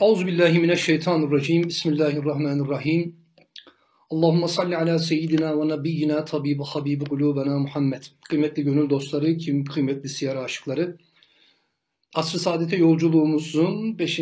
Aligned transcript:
Euzubillahimineşşeytanirracim. 0.00 1.68
Bismillahirrahmanirrahim. 1.68 3.16
Allahümme 4.10 4.48
salli 4.48 4.76
ala 4.76 4.98
seyyidina 4.98 5.60
ve 5.60 5.68
nebiyyina 5.68 6.24
tabibi 6.24 6.62
habibi 6.62 7.04
kulubena 7.04 7.58
Muhammed. 7.58 8.02
Kıymetli 8.28 8.62
gönül 8.62 8.90
dostları, 8.90 9.36
kim 9.36 9.64
kıymetli 9.64 10.08
siyer 10.08 10.36
aşıkları. 10.36 10.98
Asr-ı 12.14 12.38
Saadet'e 12.38 12.76
yolculuğumuzun 12.76 13.98
5. 13.98 14.20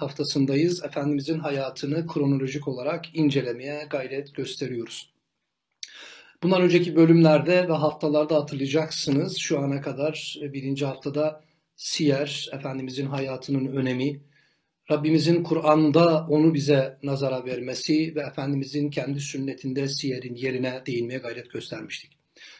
haftasındayız. 0.00 0.84
Efendimizin 0.84 1.38
hayatını 1.38 2.06
kronolojik 2.06 2.68
olarak 2.68 3.14
incelemeye 3.14 3.86
gayret 3.90 4.34
gösteriyoruz. 4.34 5.10
Bundan 6.42 6.62
önceki 6.62 6.96
bölümlerde 6.96 7.68
ve 7.68 7.72
haftalarda 7.72 8.36
hatırlayacaksınız. 8.36 9.38
Şu 9.38 9.58
ana 9.58 9.80
kadar 9.80 10.38
birinci 10.42 10.86
haftada 10.86 11.44
siyer, 11.76 12.48
Efendimizin 12.52 13.06
hayatının 13.06 13.66
önemi, 13.66 14.20
Rabbimizin 14.90 15.42
Kur'an'da 15.42 16.26
onu 16.30 16.54
bize 16.54 16.98
nazara 17.02 17.44
vermesi 17.44 18.14
ve 18.14 18.20
Efendimizin 18.20 18.90
kendi 18.90 19.20
sünnetinde 19.20 19.88
siyerin 19.88 20.34
yerine 20.34 20.82
değinmeye 20.86 21.18
gayret 21.18 21.50
göstermiştik. 21.50 22.10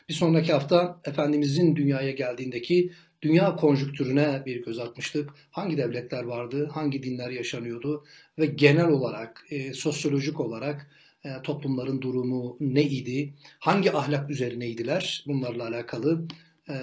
Bir 0.08 0.14
sonraki 0.14 0.52
hafta 0.52 1.00
Efendimizin 1.04 1.76
dünyaya 1.76 2.10
geldiğindeki 2.10 2.92
dünya 3.22 3.56
konjüktürüne 3.56 4.42
bir 4.46 4.64
göz 4.64 4.78
atmıştık. 4.78 5.30
Hangi 5.50 5.76
devletler 5.76 6.24
vardı, 6.24 6.68
hangi 6.72 7.02
dinler 7.02 7.30
yaşanıyordu 7.30 8.04
ve 8.38 8.46
genel 8.46 8.88
olarak, 8.88 9.46
e, 9.50 9.72
sosyolojik 9.72 10.40
olarak 10.40 10.90
e, 11.24 11.28
toplumların 11.42 12.02
durumu 12.02 12.56
ne 12.60 12.82
idi, 12.82 13.34
hangi 13.58 13.92
ahlak 13.92 14.30
üzerineydiler 14.30 15.24
bunlarla 15.26 15.68
alakalı 15.68 16.28
e, 16.68 16.74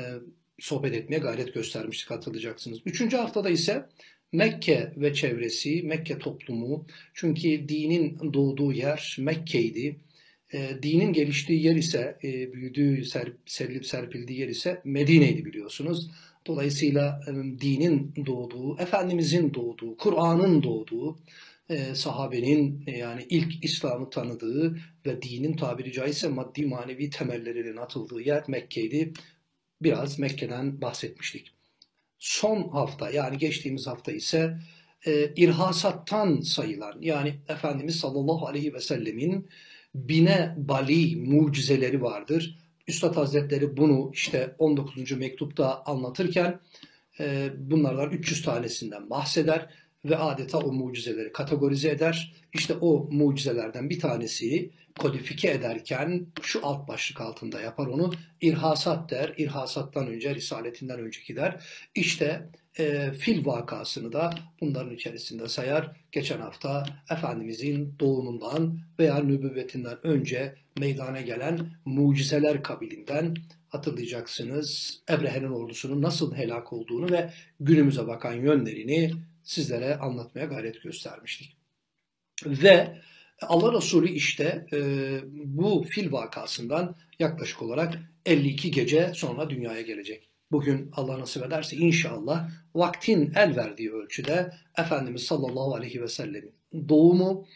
sohbet 0.59 0.93
etmeye 0.93 1.17
gayret 1.17 1.53
göstermiştik 1.53 2.11
hatırlayacaksınız. 2.11 2.79
Üçüncü 2.85 3.17
haftada 3.17 3.49
ise 3.49 3.85
Mekke 4.31 4.93
ve 4.97 5.13
çevresi, 5.13 5.83
Mekke 5.83 6.17
toplumu 6.17 6.85
çünkü 7.13 7.69
dinin 7.69 8.33
doğduğu 8.33 8.73
yer 8.73 9.17
Mekke'ydi. 9.19 9.99
E, 10.53 10.69
dinin 10.83 11.13
geliştiği 11.13 11.63
yer 11.63 11.75
ise, 11.75 12.17
e, 12.23 12.53
büyüdüğü, 12.53 13.05
ser, 13.05 13.31
serilip 13.45 13.85
serpildiği 13.85 14.39
yer 14.39 14.47
ise 14.47 14.81
Medine'ydi 14.85 15.45
biliyorsunuz. 15.45 16.11
Dolayısıyla 16.47 17.21
e, 17.27 17.31
dinin 17.61 18.13
doğduğu, 18.25 18.77
Efendimizin 18.79 19.53
doğduğu, 19.53 19.97
Kur'an'ın 19.97 20.63
doğduğu, 20.63 21.19
e, 21.69 21.95
sahabenin 21.95 22.83
e, 22.87 22.97
yani 22.97 23.25
ilk 23.29 23.65
İslam'ı 23.65 24.09
tanıdığı 24.09 24.77
ve 25.05 25.21
dinin 25.21 25.55
tabiri 25.55 25.91
caizse 25.91 26.27
maddi 26.27 26.65
manevi 26.65 27.09
temellerinin 27.09 27.77
atıldığı 27.77 28.21
yer 28.21 28.43
Mekke'ydi. 28.47 29.13
Biraz 29.81 30.19
Mekke'den 30.19 30.81
bahsetmiştik. 30.81 31.60
Son 32.21 32.69
hafta 32.69 33.09
yani 33.11 33.37
geçtiğimiz 33.37 33.87
hafta 33.87 34.11
ise 34.11 34.57
e, 35.05 35.33
irhasattan 35.35 36.41
sayılan 36.41 36.97
yani 37.01 37.35
Efendimiz 37.47 37.95
sallallahu 37.95 38.47
aleyhi 38.47 38.73
ve 38.73 38.79
sellemin 38.79 39.49
bine 39.95 40.55
bali 40.57 41.15
mucizeleri 41.15 42.01
vardır. 42.01 42.57
Üstad 42.87 43.15
Hazretleri 43.15 43.77
bunu 43.77 44.11
işte 44.13 44.55
19. 44.57 45.11
mektupta 45.11 45.83
anlatırken 45.85 46.59
e, 47.19 47.49
bunlardan 47.57 48.09
300 48.09 48.41
tanesinden 48.41 49.09
bahseder 49.09 49.69
ve 50.05 50.17
adeta 50.17 50.57
o 50.57 50.71
mucizeleri 50.71 51.31
kategorize 51.31 51.89
eder. 51.89 52.33
İşte 52.53 52.73
o 52.73 53.07
mucizelerden 53.11 53.89
bir 53.89 53.99
tanesi 53.99 54.69
kodifike 54.99 55.51
ederken 55.51 56.25
şu 56.41 56.67
alt 56.67 56.87
başlık 56.87 57.21
altında 57.21 57.61
yapar 57.61 57.87
onu. 57.87 58.11
İrhasat 58.41 59.11
der. 59.11 59.33
İrhasattan 59.37 60.07
önce, 60.07 60.35
risaletinden 60.35 60.99
önceki 60.99 61.35
der. 61.35 61.63
İşte 61.95 62.49
e, 62.79 63.11
fil 63.11 63.45
vakasını 63.45 64.13
da 64.13 64.33
bunların 64.61 64.95
içerisinde 64.95 65.47
sayar. 65.47 65.91
Geçen 66.11 66.39
hafta 66.39 66.83
Efendimizin 67.11 67.95
doğumundan 67.99 68.79
veya 68.99 69.17
nübüvvetinden 69.19 69.97
önce 70.07 70.55
meydana 70.79 71.21
gelen 71.21 71.59
mucizeler 71.85 72.63
kabilinden 72.63 73.35
hatırlayacaksınız. 73.69 74.99
Ebrehe'nin 75.09 75.51
ordusunun 75.51 76.01
nasıl 76.01 76.35
helak 76.35 76.73
olduğunu 76.73 77.11
ve 77.11 77.33
günümüze 77.59 78.07
bakan 78.07 78.33
yönlerini 78.33 79.11
sizlere 79.43 79.95
anlatmaya 79.95 80.45
gayret 80.45 80.83
göstermiştik. 80.83 81.57
Ve 82.45 83.01
Allah 83.41 83.73
Resulü 83.73 84.09
işte 84.09 84.65
e, 84.73 84.79
bu 85.33 85.85
fil 85.89 86.11
vakasından 86.11 86.95
yaklaşık 87.19 87.61
olarak 87.61 87.99
52 88.25 88.71
gece 88.71 89.11
sonra 89.15 89.49
dünyaya 89.49 89.81
gelecek. 89.81 90.29
Bugün 90.51 90.89
Allah 90.93 91.19
nasip 91.19 91.45
ederse 91.45 91.75
inşallah 91.75 92.49
vaktin 92.75 93.33
el 93.35 93.55
verdiği 93.55 93.91
ölçüde 93.91 94.53
Efendimiz 94.77 95.23
sallallahu 95.23 95.75
aleyhi 95.75 96.01
ve 96.01 96.07
sellemin 96.07 96.53
doğumu 96.89 97.47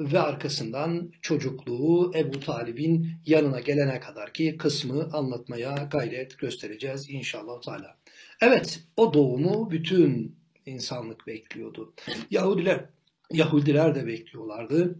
ve 0.00 0.20
arkasından 0.20 1.12
çocukluğu 1.22 2.12
Ebu 2.14 2.40
Talib'in 2.40 3.10
yanına 3.26 3.60
gelene 3.60 4.00
kadar 4.00 4.32
ki 4.32 4.56
kısmı 4.56 5.10
anlatmaya 5.12 5.88
gayret 5.90 6.38
göstereceğiz 6.38 7.10
inşallah 7.10 7.60
Teala. 7.60 7.96
Evet 8.40 8.80
o 8.96 9.14
doğumu 9.14 9.70
bütün 9.70 10.36
insanlık 10.66 11.26
bekliyordu. 11.26 11.94
Yahudiler 12.30 12.84
Yahudiler 13.32 13.94
de 13.94 14.06
bekliyorlardı. 14.06 14.98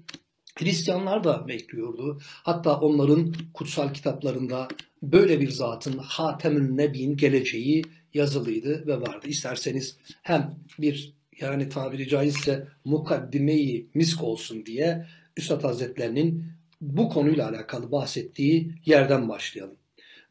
Hristiyanlar 0.58 1.24
da 1.24 1.48
bekliyordu. 1.48 2.20
Hatta 2.22 2.80
onların 2.80 3.34
kutsal 3.54 3.92
kitaplarında 3.92 4.68
böyle 5.02 5.40
bir 5.40 5.50
zatın 5.50 5.98
Hatem'ün 5.98 6.76
Nebi'nin 6.76 7.16
geleceği 7.16 7.84
yazılıydı 8.14 8.86
ve 8.86 9.00
vardı. 9.00 9.26
İsterseniz 9.28 9.96
hem 10.22 10.54
bir 10.78 11.14
yani 11.40 11.68
tabiri 11.68 12.08
caizse 12.08 12.68
mukaddimeyi 12.84 13.86
misk 13.94 14.22
olsun 14.22 14.66
diye 14.66 15.06
Üstad 15.36 15.64
Hazretlerinin 15.64 16.46
bu 16.80 17.08
konuyla 17.08 17.48
alakalı 17.48 17.92
bahsettiği 17.92 18.74
yerden 18.86 19.28
başlayalım. 19.28 19.76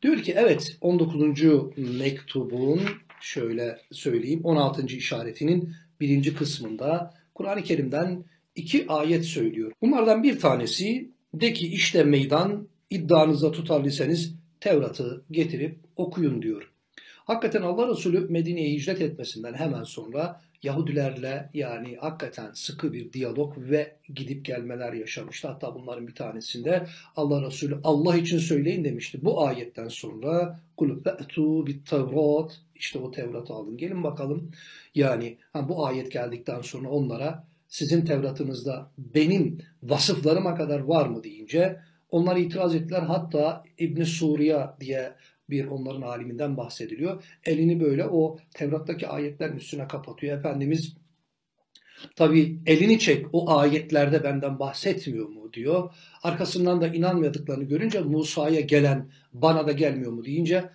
Diyor 0.01 0.21
ki 0.21 0.33
evet 0.37 0.77
19. 0.81 1.21
mektubun 1.77 2.81
şöyle 3.23 3.77
söyleyeyim 3.91 4.41
16. 4.43 4.85
işaretinin 4.85 5.73
birinci 5.99 6.35
kısmında 6.35 7.13
Kur'an-ı 7.35 7.63
Kerim'den 7.63 8.23
iki 8.55 8.87
ayet 8.87 9.25
söylüyor. 9.25 9.71
Bunlardan 9.81 10.23
bir 10.23 10.39
tanesi 10.39 11.11
de 11.33 11.53
ki 11.53 11.67
işte 11.67 12.03
meydan 12.03 12.67
iddianıza 12.89 13.51
tutarlıysanız 13.51 14.35
Tevrat'ı 14.59 15.23
getirip 15.31 15.79
okuyun 15.95 16.41
diyor. 16.41 16.71
Hakikaten 17.25 17.61
Allah 17.61 17.87
Resulü 17.87 18.19
Medine'ye 18.19 18.73
hicret 18.73 19.01
etmesinden 19.01 19.53
hemen 19.53 19.83
sonra 19.83 20.41
Yahudilerle 20.63 21.49
yani 21.53 21.95
hakikaten 21.95 22.51
sıkı 22.53 22.93
bir 22.93 23.13
diyalog 23.13 23.57
ve 23.57 23.95
gidip 24.15 24.45
gelmeler 24.45 24.93
yaşamıştı. 24.93 25.47
Hatta 25.47 25.75
bunların 25.75 26.07
bir 26.07 26.15
tanesinde 26.15 26.87
Allah 27.15 27.41
Resulü 27.47 27.79
Allah 27.83 28.17
için 28.17 28.37
söyleyin 28.37 28.83
demişti. 28.83 29.19
Bu 29.21 29.45
ayetten 29.47 29.87
sonra 29.87 30.59
kulüp 30.77 31.07
ve'tu 31.07 31.67
bit 31.67 31.89
tevrat 31.89 32.61
işte 32.75 32.99
o 32.99 33.11
Tevrat'ı 33.11 33.53
alın 33.53 33.77
gelin 33.77 34.03
bakalım. 34.03 34.51
Yani 34.95 35.37
ha, 35.53 35.69
bu 35.69 35.85
ayet 35.85 36.11
geldikten 36.11 36.61
sonra 36.61 36.89
onlara 36.89 37.43
sizin 37.67 38.05
Tevrat'ınızda 38.05 38.91
benim 38.97 39.57
vasıflarıma 39.83 40.55
kadar 40.55 40.79
var 40.79 41.05
mı 41.05 41.23
deyince 41.23 41.79
onlar 42.09 42.35
itiraz 42.35 42.75
ettiler. 42.75 43.01
Hatta 43.01 43.63
İbn 43.77 44.03
Suriye 44.03 44.67
diye 44.79 45.15
bir 45.49 45.67
onların 45.67 46.01
aliminden 46.01 46.57
bahsediliyor. 46.57 47.23
Elini 47.45 47.79
böyle 47.79 48.05
o 48.05 48.37
Tevrat'taki 48.53 49.07
ayetlerin 49.07 49.55
üstüne 49.55 49.87
kapatıyor. 49.87 50.37
Efendimiz 50.37 50.95
tabi 52.15 52.59
elini 52.65 52.99
çek 52.99 53.25
o 53.33 53.57
ayetlerde 53.57 54.23
benden 54.23 54.59
bahsetmiyor 54.59 55.29
mu 55.29 55.53
diyor. 55.53 55.93
Arkasından 56.23 56.81
da 56.81 56.87
inanmadıklarını 56.87 57.63
görünce 57.63 58.01
Musa'ya 58.01 58.61
gelen 58.61 59.09
bana 59.33 59.67
da 59.67 59.71
gelmiyor 59.71 60.11
mu 60.11 60.25
deyince 60.25 60.69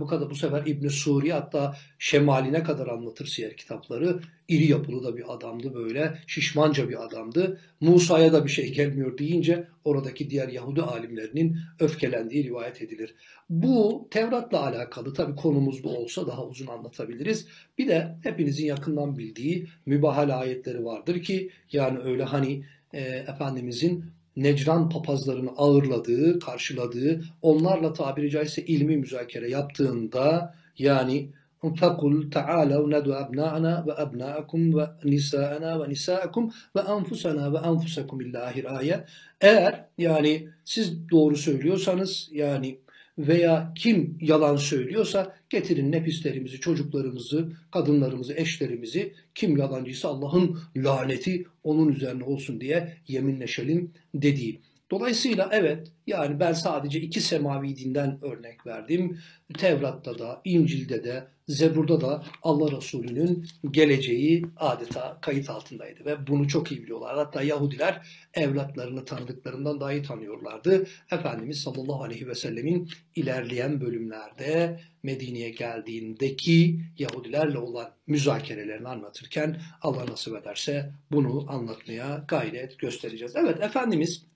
bu 0.00 0.06
kadar, 0.06 0.30
bu 0.30 0.34
sefer 0.34 0.66
İbn 0.66 0.88
Suri 0.88 1.32
hatta 1.32 1.76
şemaline 1.98 2.62
kadar 2.62 2.86
anlatır 2.86 3.26
siyer 3.26 3.56
kitapları. 3.56 4.20
İri 4.48 4.70
yapılı 4.70 5.04
da 5.04 5.16
bir 5.16 5.34
adamdı 5.34 5.74
böyle. 5.74 6.18
Şişmanca 6.26 6.88
bir 6.88 7.04
adamdı. 7.04 7.60
Musa'ya 7.80 8.32
da 8.32 8.44
bir 8.44 8.50
şey 8.50 8.72
gelmiyor 8.72 9.18
deyince 9.18 9.68
oradaki 9.84 10.30
diğer 10.30 10.48
Yahudi 10.48 10.82
alimlerinin 10.82 11.58
öfkelendiği 11.80 12.44
rivayet 12.44 12.82
edilir. 12.82 13.14
Bu 13.50 14.08
Tevrat'la 14.10 14.66
alakalı 14.66 15.14
tabii 15.14 15.36
konumuz 15.36 15.84
bu 15.84 15.98
olsa 15.98 16.26
daha 16.26 16.46
uzun 16.46 16.66
anlatabiliriz. 16.66 17.46
Bir 17.78 17.88
de 17.88 18.16
hepinizin 18.22 18.66
yakından 18.66 19.18
bildiği 19.18 19.66
mübahal 19.86 20.40
ayetleri 20.40 20.84
vardır 20.84 21.22
ki 21.22 21.50
yani 21.72 21.98
öyle 21.98 22.24
hani 22.24 22.64
e, 22.92 23.00
Efendimizin 23.00 24.04
Necran 24.35 24.89
papazlarını 24.89 25.49
ağırladığı, 25.57 26.39
karşıladığı, 26.39 27.23
onlarla 27.41 27.93
tabiri 27.93 28.29
caizse 28.29 28.65
ilmi 28.65 28.97
müzakere 28.97 29.49
yaptığında 29.49 30.55
yani 30.77 31.29
فَقُلْ 31.63 32.29
تَعَالَوْ 32.29 32.83
نَدُوا 32.95 33.15
أَبْنَاءَنَا 33.23 33.73
وَأَبْنَاءَكُمْ 33.87 34.61
وَنِسَاءَنَا 34.77 35.71
وَنِسَاءَكُمْ 35.79 36.43
وَأَنْفُسَنَا 36.75 37.43
وَأَنْفُسَكُمْ 37.53 38.23
illahir 38.23 38.77
ayet. 38.77 38.99
Eğer 39.41 39.85
yani 39.97 40.49
siz 40.65 41.09
doğru 41.09 41.35
söylüyorsanız 41.35 42.29
yani 42.31 42.79
veya 43.18 43.72
kim 43.76 44.18
yalan 44.20 44.56
söylüyorsa 44.56 45.36
getirin 45.50 45.92
nefislerimizi, 45.92 46.60
çocuklarımızı, 46.60 47.52
kadınlarımızı, 47.70 48.34
eşlerimizi 48.34 49.14
kim 49.34 49.56
yalancıysa 49.56 50.08
Allah'ın 50.08 50.58
laneti 50.76 51.44
onun 51.64 51.88
üzerine 51.88 52.24
olsun 52.24 52.60
diye 52.60 52.96
yeminleşelim 53.08 53.90
dediği. 54.14 54.60
Dolayısıyla 54.92 55.48
evet 55.52 55.88
yani 56.06 56.40
ben 56.40 56.52
sadece 56.52 57.00
iki 57.00 57.20
semavi 57.20 57.76
dinden 57.76 58.18
örnek 58.22 58.66
verdim. 58.66 59.18
Tevrat'ta 59.58 60.18
da, 60.18 60.40
İncil'de 60.44 61.04
de, 61.04 61.28
Zebur'da 61.48 62.00
da 62.00 62.24
Allah 62.42 62.76
Resulü'nün 62.76 63.46
geleceği 63.70 64.46
adeta 64.56 65.18
kayıt 65.20 65.50
altındaydı 65.50 66.04
ve 66.04 66.26
bunu 66.26 66.48
çok 66.48 66.72
iyi 66.72 66.82
biliyorlar. 66.82 67.16
Hatta 67.16 67.42
Yahudiler 67.42 68.06
evlatlarını 68.34 69.04
tanıdıklarından 69.04 69.80
daha 69.80 69.92
iyi 69.92 70.02
tanıyorlardı. 70.02 70.86
Efendimiz 71.12 71.60
sallallahu 71.60 72.02
aleyhi 72.02 72.28
ve 72.28 72.34
sellemin 72.34 72.90
ilerleyen 73.14 73.80
bölümlerde 73.80 74.80
Medine'ye 75.02 75.50
geldiğindeki 75.50 76.80
Yahudilerle 76.98 77.58
olan 77.58 77.90
müzakerelerini 78.06 78.88
anlatırken 78.88 79.60
Allah 79.82 80.06
nasip 80.06 80.36
ederse 80.36 80.92
bunu 81.10 81.46
anlatmaya 81.48 82.24
gayret 82.28 82.78
göstereceğiz. 82.78 83.36
Evet 83.36 83.62
Efendimiz 83.62 84.31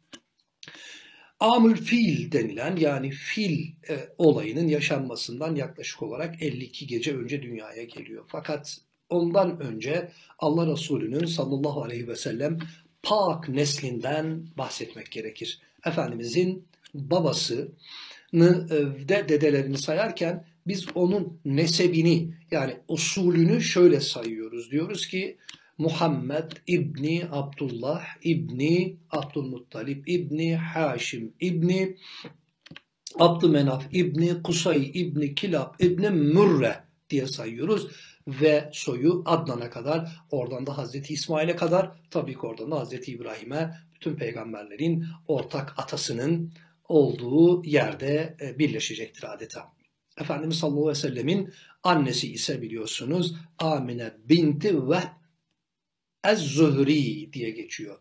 Amül 1.41 1.77
fil 1.77 2.33
denilen 2.33 2.77
yani 2.77 3.11
fil 3.11 3.67
e, 3.89 4.09
olayının 4.19 4.69
yaşanmasından 4.69 5.55
yaklaşık 5.55 6.03
olarak 6.03 6.43
52 6.43 6.87
gece 6.87 7.17
önce 7.17 7.43
dünyaya 7.43 7.85
geliyor. 7.85 8.25
Fakat 8.29 8.79
ondan 9.11 9.61
önce 9.61 10.13
Allah 10.39 10.73
Resulü'nün 10.73 11.27
sallallahu 11.27 11.83
aleyhi 11.83 12.09
ve 12.09 12.17
sellem 12.17 12.59
pak 13.03 13.49
neslinden 13.49 14.47
bahsetmek 14.59 15.11
gerekir. 15.11 15.61
Efendimizin 15.87 16.69
babasını 16.95 17.69
e, 18.71 19.09
de 19.09 19.29
dedelerini 19.29 19.79
sayarken 19.79 20.47
biz 20.67 20.87
onun 20.95 21.41
nesebini 21.45 22.35
yani 22.51 22.77
usulünü 22.89 23.61
şöyle 23.61 24.01
sayıyoruz. 24.01 24.71
Diyoruz 24.71 25.09
ki 25.09 25.39
Muhammed 25.79 26.51
İbni 26.67 27.25
Abdullah 27.31 28.05
İbni 28.23 28.97
Abdülmuttalip 29.11 30.09
İbni 30.09 30.57
Haşim 30.57 31.35
İbni 31.41 31.97
Abdümenaf 33.19 33.85
İbni 33.93 34.43
Kusay 34.43 34.91
İbni 34.95 35.35
Kilab 35.35 35.75
İbni 35.81 36.11
Mürre 36.11 36.77
diye 37.11 37.27
sayıyoruz 37.27 37.89
ve 38.29 38.71
soyu 38.73 39.23
Adnan'a 39.27 39.71
kadar 39.71 40.23
oradan 40.31 40.67
da 40.67 40.79
Hazreti 40.79 41.15
İsmail'e 41.15 41.57
kadar 41.57 41.91
tabii 42.11 42.33
ki 42.33 42.41
oradan 42.41 42.71
da 42.71 42.81
Hazreti 42.81 43.13
İbrahim'e 43.13 43.75
bütün 43.95 44.15
peygamberlerin 44.15 45.05
ortak 45.27 45.75
atasının 45.79 46.53
olduğu 46.89 47.65
yerde 47.65 48.37
e, 48.41 48.59
birleşecektir 48.59 49.35
adeta. 49.35 49.73
Efendimiz 50.21 50.57
sallallahu 50.57 50.89
aleyhi 50.89 51.05
ve 51.05 51.09
sellemin 51.09 51.53
annesi 51.83 52.33
ise 52.33 52.63
biliyorsunuz 52.63 53.35
Amine 53.59 54.13
binti 54.29 54.89
Vehb 54.89 55.26
Ez-Zühri 56.33 57.33
diye 57.33 57.51
geçiyor. 57.51 57.99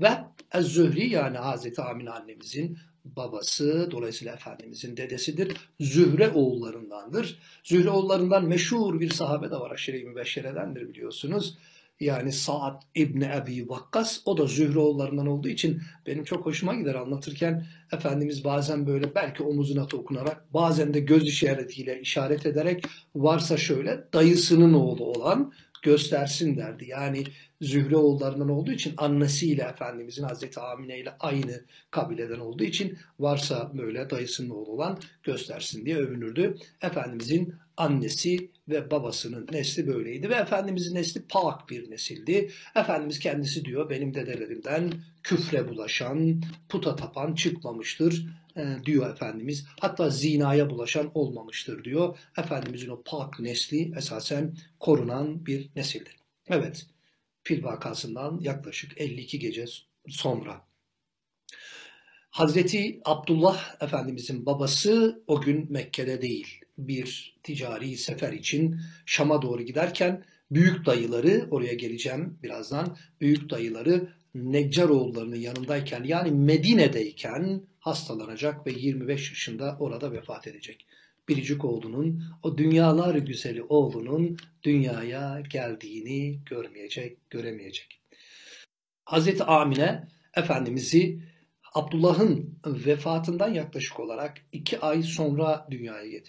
Ve 0.00 0.10
Ez-Zühri 0.54 1.08
yani 1.08 1.38
Hazreti 1.38 1.82
Amine 1.82 2.10
annemizin 2.10 2.78
babası, 3.04 3.88
dolayısıyla 3.90 4.34
Efendimizin 4.34 4.96
dedesidir. 4.96 5.56
Zühre 5.80 6.30
oğullarındandır. 6.30 7.38
Zühre 7.64 7.90
oğullarından 7.90 8.44
meşhur 8.44 9.00
bir 9.00 9.10
sahabe 9.10 9.50
de 9.50 9.56
var. 9.56 9.70
Aşire-i 9.70 10.04
Mübeşşere'dendir 10.04 10.88
biliyorsunuz. 10.88 11.58
Yani 12.00 12.32
Sa'd 12.32 12.82
İbni 12.94 13.24
Ebi 13.24 13.68
Vakkas 13.68 14.20
o 14.24 14.38
da 14.38 14.46
Zühre 14.46 14.78
oğullarından 14.78 15.26
olduğu 15.26 15.48
için 15.48 15.82
benim 16.06 16.24
çok 16.24 16.46
hoşuma 16.46 16.74
gider 16.74 16.94
anlatırken 16.94 17.66
Efendimiz 17.92 18.44
bazen 18.44 18.86
böyle 18.86 19.14
belki 19.14 19.42
omuzuna 19.42 19.90
dokunarak 19.90 20.54
bazen 20.54 20.94
de 20.94 21.00
göz 21.00 21.28
işaretiyle 21.28 22.00
işaret 22.00 22.46
ederek 22.46 22.84
varsa 23.14 23.56
şöyle 23.56 24.04
dayısının 24.12 24.72
oğlu 24.72 25.04
olan 25.04 25.52
göstersin 25.84 26.56
derdi. 26.56 26.84
Yani 26.88 27.24
Zühre 27.60 27.96
oğullarından 27.96 28.48
olduğu 28.48 28.72
için 28.72 28.94
annesiyle 28.96 29.62
Efendimizin 29.62 30.22
Hazreti 30.22 30.60
Amine 30.60 30.98
ile 30.98 31.14
aynı 31.20 31.60
kabileden 31.90 32.38
olduğu 32.38 32.64
için 32.64 32.98
varsa 33.18 33.70
böyle 33.78 34.10
dayısının 34.10 34.50
oğlu 34.50 34.70
olan 34.70 34.98
göstersin 35.22 35.86
diye 35.86 35.96
övünürdü. 35.96 36.56
Efendimizin 36.82 37.54
annesi 37.76 38.50
ve 38.68 38.90
babasının 38.90 39.48
nesli 39.52 39.86
böyleydi 39.86 40.30
ve 40.30 40.34
Efendimizin 40.34 40.94
nesli 40.94 41.22
pak 41.22 41.70
bir 41.70 41.90
nesildi. 41.90 42.50
Efendimiz 42.76 43.18
kendisi 43.18 43.64
diyor 43.64 43.90
benim 43.90 44.14
dedelerimden 44.14 44.92
küfre 45.22 45.68
bulaşan, 45.68 46.42
puta 46.68 46.96
tapan 46.96 47.34
çıkmamıştır 47.34 48.26
diyor 48.84 49.10
Efendimiz. 49.10 49.66
Hatta 49.80 50.10
zinaya 50.10 50.70
bulaşan 50.70 51.10
olmamıştır 51.14 51.84
diyor. 51.84 52.18
Efendimizin 52.38 52.88
o 52.88 53.02
pak 53.04 53.40
nesli 53.40 53.92
esasen 53.96 54.56
korunan 54.80 55.46
bir 55.46 55.70
nesildir. 55.76 56.16
Evet, 56.48 56.86
fil 57.42 57.64
vakasından 57.64 58.40
yaklaşık 58.40 59.00
52 59.00 59.38
gece 59.38 59.64
sonra. 60.08 60.64
Hazreti 62.30 63.00
Abdullah 63.04 63.76
Efendimizin 63.80 64.46
babası 64.46 65.22
o 65.26 65.40
gün 65.40 65.72
Mekke'de 65.72 66.22
değil. 66.22 66.60
Bir 66.78 67.36
ticari 67.42 67.96
sefer 67.96 68.32
için 68.32 68.80
Şam'a 69.06 69.42
doğru 69.42 69.62
giderken 69.62 70.24
büyük 70.50 70.86
dayıları, 70.86 71.48
oraya 71.50 71.74
geleceğim 71.74 72.38
birazdan, 72.42 72.96
büyük 73.20 73.50
dayıları 73.50 74.08
Neccaroğullarının 74.34 75.36
yanındayken 75.36 76.04
yani 76.04 76.30
Medine'deyken 76.30 77.62
hastalanacak 77.84 78.66
ve 78.66 78.72
25 78.72 79.30
yaşında 79.30 79.76
orada 79.80 80.12
vefat 80.12 80.46
edecek. 80.46 80.86
Biricik 81.28 81.64
oğlunun, 81.64 82.22
o 82.42 82.58
dünyalar 82.58 83.14
güzeli 83.14 83.62
oğlunun 83.62 84.36
dünyaya 84.62 85.42
geldiğini 85.50 86.44
görmeyecek, 86.44 87.30
göremeyecek. 87.30 88.00
Hazreti 89.04 89.44
Amine 89.44 90.08
Efendimiz'i 90.36 91.22
Abdullah'ın 91.74 92.58
vefatından 92.66 93.54
yaklaşık 93.54 94.00
olarak 94.00 94.36
iki 94.52 94.80
ay 94.80 95.02
sonra 95.02 95.66
dünyaya 95.70 96.20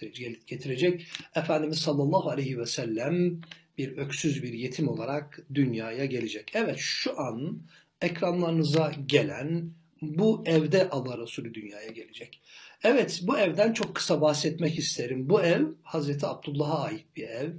getirecek. 0.46 1.06
Efendimiz 1.34 1.78
sallallahu 1.78 2.30
aleyhi 2.30 2.58
ve 2.58 2.66
sellem 2.66 3.40
bir 3.78 3.96
öksüz 3.96 4.42
bir 4.42 4.52
yetim 4.52 4.88
olarak 4.88 5.46
dünyaya 5.54 6.04
gelecek. 6.04 6.52
Evet 6.54 6.76
şu 6.78 7.20
an 7.20 7.62
ekranlarınıza 8.00 8.92
gelen 9.06 9.70
bu 10.02 10.42
evde 10.46 10.90
Allah 10.90 11.18
Resulü 11.18 11.54
dünyaya 11.54 11.90
gelecek. 11.90 12.42
Evet 12.84 13.20
bu 13.22 13.38
evden 13.38 13.72
çok 13.72 13.94
kısa 13.94 14.20
bahsetmek 14.20 14.78
isterim. 14.78 15.28
Bu 15.28 15.42
ev 15.42 15.66
Hazreti 15.82 16.26
Abdullah'a 16.26 16.82
ait 16.82 17.04
bir 17.16 17.28
ev. 17.28 17.52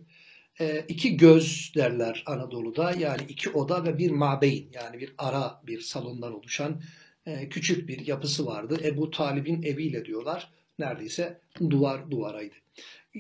E, 0.60 0.86
iki 0.88 1.18
göz 1.18 1.72
derler 1.76 2.24
Anadolu'da 2.26 2.92
yani 2.92 3.22
iki 3.30 3.50
oda 3.50 3.86
ve 3.86 3.98
bir 3.98 4.12
mabeyn 4.12 4.66
yani 4.74 5.00
bir 5.00 5.14
ara 5.18 5.62
bir 5.68 5.82
salondan 5.82 6.34
oluşan 6.34 6.82
e, 7.26 7.50
küçük 7.50 7.90
bir 7.90 8.08
yapısı 8.08 8.46
vardı. 8.46 8.78
Ebu 8.84 9.12
Talib'in 9.12 9.64
eviyle 9.64 10.06
diyorlar 10.06 10.57
neredeyse 10.80 11.42
duvar 11.70 12.12
duvaraydı. 12.12 12.56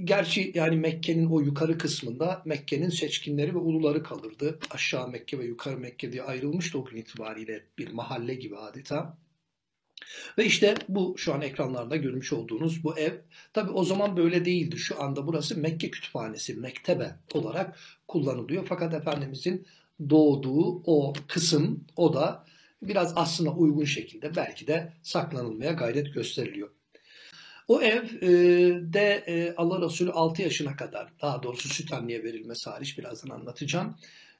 Gerçi 0.03 0.51
yani 0.55 0.75
Mekke'nin 0.75 1.25
o 1.25 1.39
yukarı 1.39 1.77
kısmında 1.77 2.41
Mekke'nin 2.45 2.89
seçkinleri 2.89 3.53
ve 3.53 3.57
uluları 3.57 4.03
kalırdı. 4.03 4.59
Aşağı 4.71 5.07
Mekke 5.07 5.39
ve 5.39 5.45
yukarı 5.45 5.77
Mekke 5.77 6.11
diye 6.11 6.23
ayrılmıştı 6.23 6.79
o 6.79 6.85
gün 6.85 6.97
itibariyle 6.97 7.63
bir 7.77 7.91
mahalle 7.91 8.35
gibi 8.35 8.57
adeta. 8.57 9.17
Ve 10.37 10.45
işte 10.45 10.75
bu 10.89 11.15
şu 11.17 11.33
an 11.33 11.41
ekranlarda 11.41 11.95
görmüş 11.95 12.33
olduğunuz 12.33 12.83
bu 12.83 12.97
ev. 12.97 13.13
Tabi 13.53 13.71
o 13.71 13.83
zaman 13.83 14.17
böyle 14.17 14.45
değildi. 14.45 14.77
Şu 14.77 15.01
anda 15.01 15.27
burası 15.27 15.59
Mekke 15.59 15.91
Kütüphanesi, 15.91 16.53
mektebe 16.53 17.15
olarak 17.33 17.79
kullanılıyor. 18.07 18.65
Fakat 18.69 18.93
Efendimizin 18.93 19.67
doğduğu 20.09 20.81
o 20.85 21.13
kısım, 21.27 21.85
o 21.95 22.13
da 22.13 22.45
biraz 22.81 23.13
aslına 23.15 23.51
uygun 23.51 23.85
şekilde 23.85 24.35
belki 24.35 24.67
de 24.67 24.93
saklanılmaya 25.03 25.71
gayret 25.71 26.13
gösteriliyor. 26.13 26.76
O 27.67 27.81
evde 27.81 29.23
e, 29.27 29.33
e, 29.33 29.53
Allah 29.57 29.85
Resulü 29.85 30.11
6 30.11 30.41
yaşına 30.41 30.75
kadar 30.75 31.13
daha 31.21 31.43
doğrusu 31.43 31.69
süt 31.69 31.93
anneye 31.93 32.23
verilmesi 32.23 32.69
hariç 32.69 32.97
birazdan 32.97 33.29
anlatacağım. 33.29 33.95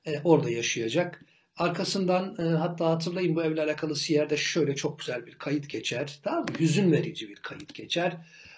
E, 0.06 0.20
orada 0.24 0.50
yaşayacak. 0.50 1.26
Arkasından 1.58 2.36
hatta 2.36 2.90
hatırlayın 2.90 3.36
bu 3.36 3.44
evle 3.44 3.62
alakalı 3.62 3.96
Siyer'de 3.96 4.38
şöyle 4.38 4.76
çok 4.76 5.00
güzel 5.00 5.26
bir 5.26 5.36
kayıt 5.36 5.70
geçer. 5.70 6.20
Daha? 6.26 6.46
Hüzün 6.60 6.92
verici 6.92 7.30
bir 7.30 7.36
kayıt 7.36 7.74
geçer. 7.74 8.18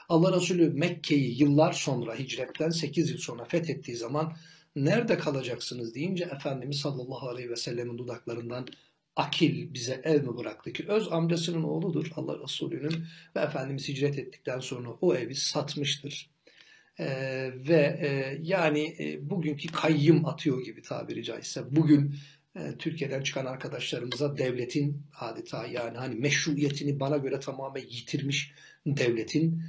Allah 0.09 0.35
Resulü 0.35 0.69
Mekke'yi 0.69 1.41
yıllar 1.41 1.73
sonra 1.73 2.15
hicretten 2.15 2.69
8 2.69 3.09
yıl 3.11 3.17
sonra 3.17 3.45
fethettiği 3.45 3.97
zaman 3.97 4.33
nerede 4.75 5.17
kalacaksınız 5.17 5.95
deyince 5.95 6.23
Efendimiz 6.23 6.79
sallallahu 6.79 7.29
aleyhi 7.29 7.49
ve 7.49 7.55
sellemin 7.55 7.97
dudaklarından 7.97 8.67
Akil 9.19 9.73
bize 9.73 10.01
ev 10.03 10.23
mi 10.23 10.37
bıraktı 10.37 10.73
ki? 10.73 10.85
Öz 10.87 11.11
amcasının 11.11 11.63
oğludur 11.63 12.11
Allah 12.15 12.43
Resulü'nün. 12.43 13.05
Ve 13.35 13.39
Efendimiz 13.39 13.87
hicret 13.87 14.19
ettikten 14.19 14.59
sonra 14.59 14.89
o 15.01 15.15
evi 15.15 15.35
satmıştır. 15.35 16.29
Ee, 16.99 17.51
ve 17.67 17.99
e, 18.01 18.39
yani 18.41 18.95
e, 18.99 19.29
bugünkü 19.29 19.67
kayyım 19.67 20.25
atıyor 20.25 20.63
gibi 20.63 20.81
tabiri 20.81 21.23
caizse. 21.23 21.75
Bugün 21.75 22.15
e, 22.55 22.77
Türkiye'den 22.79 23.21
çıkan 23.21 23.45
arkadaşlarımıza 23.45 24.37
devletin 24.37 25.03
adeta 25.19 25.65
yani 25.67 25.97
hani 25.97 26.15
meşruiyetini 26.15 26.99
bana 26.99 27.17
göre 27.17 27.39
tamamen 27.39 27.81
yitirmiş 27.81 28.51
devletin 28.85 29.63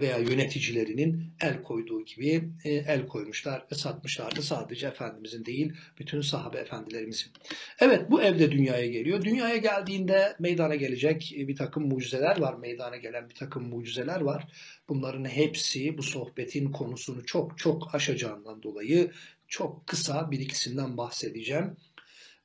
veya 0.00 0.18
yöneticilerinin 0.18 1.24
el 1.40 1.62
koyduğu 1.62 2.04
gibi 2.04 2.48
e, 2.64 2.70
el 2.70 3.06
koymuşlar 3.06 3.64
ve 3.72 3.76
satmışlardı. 3.76 4.42
Sadece 4.42 4.86
Efendimizin 4.86 5.44
değil, 5.44 5.72
bütün 5.98 6.20
sahabe 6.20 6.58
efendilerimizin. 6.58 7.32
Evet 7.80 8.10
bu 8.10 8.22
evde 8.22 8.52
dünyaya 8.52 8.86
geliyor. 8.86 9.22
Dünyaya 9.22 9.56
geldiğinde 9.56 10.36
meydana 10.38 10.74
gelecek 10.74 11.34
bir 11.36 11.56
takım 11.56 11.88
mucizeler 11.88 12.40
var. 12.40 12.54
Meydana 12.54 12.96
gelen 12.96 13.30
bir 13.30 13.34
takım 13.34 13.68
mucizeler 13.68 14.20
var. 14.20 14.52
Bunların 14.88 15.24
hepsi 15.24 15.98
bu 15.98 16.02
sohbetin 16.02 16.72
konusunu 16.72 17.24
çok 17.24 17.58
çok 17.58 17.94
aşacağından 17.94 18.62
dolayı 18.62 19.10
çok 19.48 19.86
kısa 19.86 20.30
bir 20.30 20.40
ikisinden 20.40 20.96
bahsedeceğim. 20.96 21.76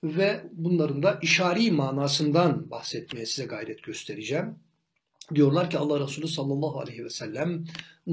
Ve 0.03 0.43
bunların 0.51 1.03
da 1.03 1.19
işari 1.21 1.71
manasından 1.71 2.71
bahsetmeye 2.71 3.25
size 3.25 3.47
gayret 3.47 3.83
göstereceğim. 3.83 4.55
Diyorlar 5.36 5.69
ki 5.69 5.77
Allah 5.77 6.00
Resulü 6.00 6.27
sallallahu 6.27 6.79
aleyhi 6.79 7.05
ve 7.05 7.10
sellem 7.10 7.65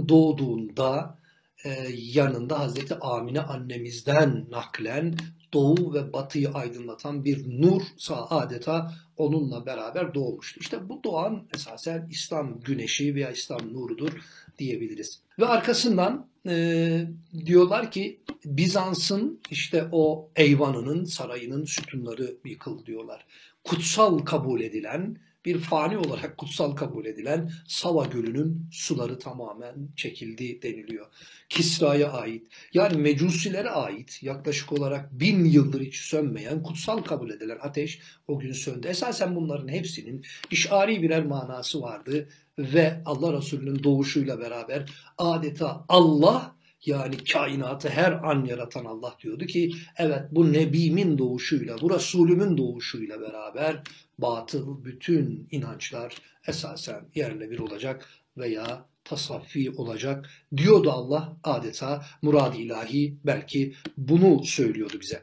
doğduğunda 0.08 1.18
e, 1.64 1.88
yanında 1.92 2.58
Hazreti 2.58 2.94
Amine 2.94 3.40
annemizden 3.40 4.46
naklen 4.50 5.14
doğu 5.52 5.94
ve 5.94 6.12
batıyı 6.12 6.48
aydınlatan 6.50 7.24
bir 7.24 7.60
nur 7.62 7.82
adeta 8.10 8.92
onunla 9.16 9.66
beraber 9.66 10.14
doğmuştu. 10.14 10.60
İşte 10.60 10.88
bu 10.88 11.04
doğan 11.04 11.48
esasen 11.54 12.08
İslam 12.10 12.60
güneşi 12.60 13.14
veya 13.14 13.30
İslam 13.30 13.72
nurudur 13.72 14.10
diyebiliriz. 14.58 15.20
Ve 15.38 15.46
arkasından 15.46 16.26
e, 16.46 17.06
diyorlar 17.46 17.90
ki 17.90 18.20
Bizans'ın 18.44 19.40
işte 19.50 19.88
o 19.92 20.30
eyvanının, 20.36 21.04
sarayının 21.04 21.64
sütunları 21.64 22.36
yıkıldı 22.44 22.86
diyorlar. 22.86 23.26
Kutsal 23.64 24.18
kabul 24.18 24.60
edilen 24.60 25.16
bir 25.44 25.58
fani 25.58 25.98
olarak 25.98 26.38
kutsal 26.38 26.76
kabul 26.76 27.04
edilen 27.06 27.52
Sava 27.66 28.04
Gölü'nün 28.04 28.68
suları 28.70 29.18
tamamen 29.18 29.74
çekildi 29.96 30.62
deniliyor. 30.62 31.06
Kisra'ya 31.48 32.12
ait 32.12 32.46
yani 32.74 32.96
mecusilere 32.96 33.70
ait 33.70 34.22
yaklaşık 34.22 34.72
olarak 34.72 35.20
bin 35.20 35.44
yıldır 35.44 35.80
hiç 35.80 35.96
sönmeyen 35.96 36.62
kutsal 36.62 37.02
kabul 37.02 37.30
edilen 37.30 37.58
ateş 37.62 38.00
o 38.28 38.38
gün 38.38 38.52
söndü. 38.52 38.88
Esasen 38.88 39.36
bunların 39.36 39.68
hepsinin 39.68 40.24
işari 40.50 41.02
birer 41.02 41.26
manası 41.26 41.82
vardı 41.82 42.28
ve 42.58 43.02
Allah 43.04 43.32
Resulü'nün 43.32 43.84
doğuşuyla 43.84 44.40
beraber 44.40 44.90
adeta 45.18 45.84
Allah 45.88 46.54
yani 46.86 47.24
kainatı 47.24 47.88
her 47.88 48.12
an 48.12 48.44
yaratan 48.44 48.84
Allah 48.84 49.16
diyordu 49.22 49.46
ki 49.46 49.72
evet 49.96 50.22
bu 50.30 50.52
Nebimin 50.52 51.18
doğuşuyla, 51.18 51.76
bu 51.80 51.94
Resulümün 51.94 52.56
doğuşuyla 52.56 53.20
beraber 53.20 53.82
batıl 54.18 54.84
bütün 54.84 55.48
inançlar 55.50 56.14
esasen 56.46 57.04
yerle 57.14 57.50
bir 57.50 57.58
olacak 57.58 58.08
veya 58.36 58.86
tasaffi 59.04 59.70
olacak 59.70 60.30
diyordu 60.56 60.90
Allah 60.90 61.36
adeta 61.44 62.04
murad 62.22 62.54
ilahi 62.54 63.16
belki 63.24 63.74
bunu 63.96 64.44
söylüyordu 64.44 65.00
bize. 65.00 65.22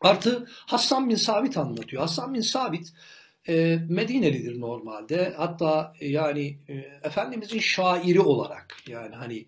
Artı 0.00 0.46
Hasan 0.48 1.08
bin 1.08 1.14
Sabit 1.14 1.56
anlatıyor. 1.56 2.02
Hasan 2.02 2.34
bin 2.34 2.40
Sabit 2.40 2.92
e, 3.48 3.78
Medinelidir 3.88 4.60
normalde. 4.60 5.34
Hatta 5.36 5.92
yani 6.00 6.58
e, 6.68 6.74
Efendimizin 7.02 7.58
şairi 7.58 8.20
olarak 8.20 8.76
yani 8.88 9.14
hani 9.14 9.46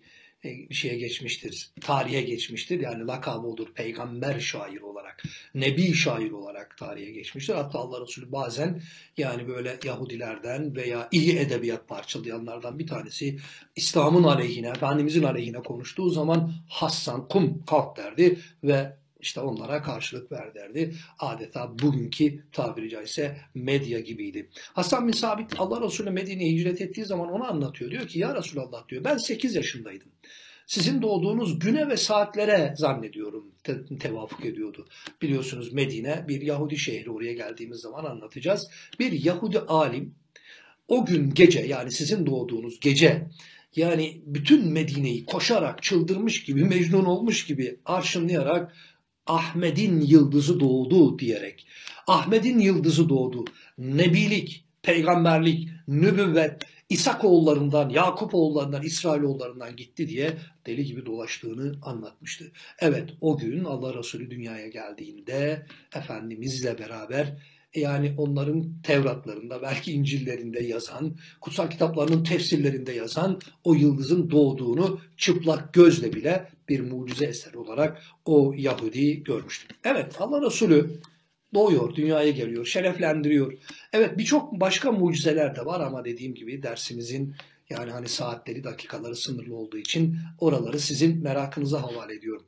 şeye 0.71 0.97
geçmiştir, 0.97 1.69
tarihe 1.81 2.21
geçmiştir. 2.21 2.79
Yani 2.79 3.07
lakabı 3.07 3.47
odur 3.47 3.73
peygamber 3.73 4.39
şair 4.39 4.81
olarak, 4.81 5.23
nebi 5.55 5.93
şair 5.93 6.31
olarak 6.31 6.77
tarihe 6.77 7.11
geçmiştir. 7.11 7.53
Hatta 7.53 7.79
Allah 7.79 8.01
Resulü 8.01 8.31
bazen 8.31 8.81
yani 9.17 9.47
böyle 9.47 9.79
Yahudilerden 9.85 10.75
veya 10.75 11.07
iyi 11.11 11.37
edebiyat 11.37 11.87
parçalayanlardan 11.87 12.79
bir 12.79 12.87
tanesi 12.87 13.39
İslam'ın 13.75 14.23
aleyhine, 14.23 14.67
Efendimizin 14.67 15.23
aleyhine 15.23 15.63
konuştuğu 15.63 16.09
zaman 16.09 16.53
Hassan 16.69 17.27
kum 17.27 17.65
kalk 17.65 17.97
derdi 17.97 18.39
ve 18.63 18.97
işte 19.25 19.39
onlara 19.39 19.81
karşılık 19.81 20.31
ver 20.31 20.55
derdi. 20.55 20.95
Adeta 21.19 21.79
bugünkü 21.79 22.43
tabiri 22.51 22.89
caizse 22.89 23.37
medya 23.53 23.99
gibiydi. 23.99 24.49
Hasan 24.73 25.07
bin 25.07 25.13
Sabit 25.13 25.59
Allah 25.59 25.81
Resulü 25.81 26.09
Medine'ye 26.09 26.51
hicret 26.51 26.81
ettiği 26.81 27.05
zaman 27.05 27.31
onu 27.31 27.43
anlatıyor. 27.43 27.91
Diyor 27.91 28.07
ki 28.07 28.19
ya 28.19 28.35
Resulallah 28.35 28.87
diyor 28.87 29.03
ben 29.03 29.17
8 29.17 29.55
yaşındaydım. 29.55 30.07
Sizin 30.67 31.01
doğduğunuz 31.01 31.59
güne 31.59 31.89
ve 31.89 31.97
saatlere 31.97 32.73
zannediyorum 32.77 33.51
te 33.63 33.85
tevafuk 33.99 34.45
ediyordu. 34.45 34.87
Biliyorsunuz 35.21 35.73
Medine 35.73 36.25
bir 36.27 36.41
Yahudi 36.41 36.77
şehri 36.77 37.11
oraya 37.11 37.33
geldiğimiz 37.33 37.79
zaman 37.79 38.05
anlatacağız. 38.05 38.67
Bir 38.99 39.11
Yahudi 39.11 39.59
alim 39.59 40.15
o 40.87 41.05
gün 41.05 41.33
gece 41.33 41.59
yani 41.59 41.91
sizin 41.91 42.25
doğduğunuz 42.25 42.79
gece 42.79 43.27
yani 43.75 44.21
bütün 44.25 44.71
Medine'yi 44.71 45.25
koşarak 45.25 45.83
çıldırmış 45.83 46.43
gibi 46.43 46.63
mecnun 46.65 47.05
olmuş 47.05 47.45
gibi 47.45 47.79
arşınlayarak 47.85 48.75
Ahmet'in 49.27 50.01
yıldızı 50.01 50.59
doğdu 50.59 51.19
diyerek. 51.19 51.67
Ahmet'in 52.07 52.59
yıldızı 52.59 53.09
doğdu. 53.09 53.45
Nebilik, 53.77 54.65
peygamberlik, 54.81 55.69
nübüvvet, 55.87 56.61
İshak 56.89 57.25
oğullarından, 57.25 57.89
Yakup 57.89 58.35
oğullarından, 58.35 58.83
İsrail 58.83 59.21
oğullarından 59.21 59.75
gitti 59.75 60.09
diye 60.09 60.37
deli 60.65 60.85
gibi 60.85 61.05
dolaştığını 61.05 61.75
anlatmıştı. 61.81 62.51
Evet 62.79 63.09
o 63.21 63.37
gün 63.37 63.63
Allah 63.63 63.93
Resulü 63.93 64.31
dünyaya 64.31 64.67
geldiğinde 64.67 65.65
Efendimizle 65.95 66.77
beraber 66.77 67.37
yani 67.75 68.13
onların 68.17 68.81
Tevratlarında 68.83 69.61
belki 69.61 69.91
İncil'lerinde 69.91 70.63
yazan, 70.63 71.17
kutsal 71.41 71.69
kitaplarının 71.69 72.23
tefsirlerinde 72.23 72.91
yazan 72.91 73.39
o 73.63 73.73
yıldızın 73.73 74.31
doğduğunu 74.31 74.99
çıplak 75.17 75.73
gözle 75.73 76.13
bile 76.13 76.49
bir 76.69 76.79
mucize 76.79 77.25
eseri 77.25 77.57
olarak 77.57 78.01
o 78.25 78.53
Yahudi 78.57 79.23
görmüştü. 79.23 79.75
Evet 79.83 80.15
Allah 80.19 80.45
Resulü 80.45 80.99
doğuyor, 81.53 81.95
dünyaya 81.95 82.31
geliyor, 82.31 82.65
şereflendiriyor. 82.65 83.53
Evet 83.93 84.17
birçok 84.17 84.59
başka 84.59 84.91
mucizeler 84.91 85.55
de 85.55 85.65
var 85.65 85.81
ama 85.81 86.05
dediğim 86.05 86.35
gibi 86.35 86.63
dersimizin 86.63 87.35
yani 87.69 87.91
hani 87.91 88.07
saatleri, 88.07 88.63
dakikaları 88.63 89.15
sınırlı 89.15 89.55
olduğu 89.55 89.77
için 89.77 90.17
oraları 90.39 90.79
sizin 90.79 91.23
merakınıza 91.23 91.83
havale 91.83 92.13
ediyorum. 92.13 92.45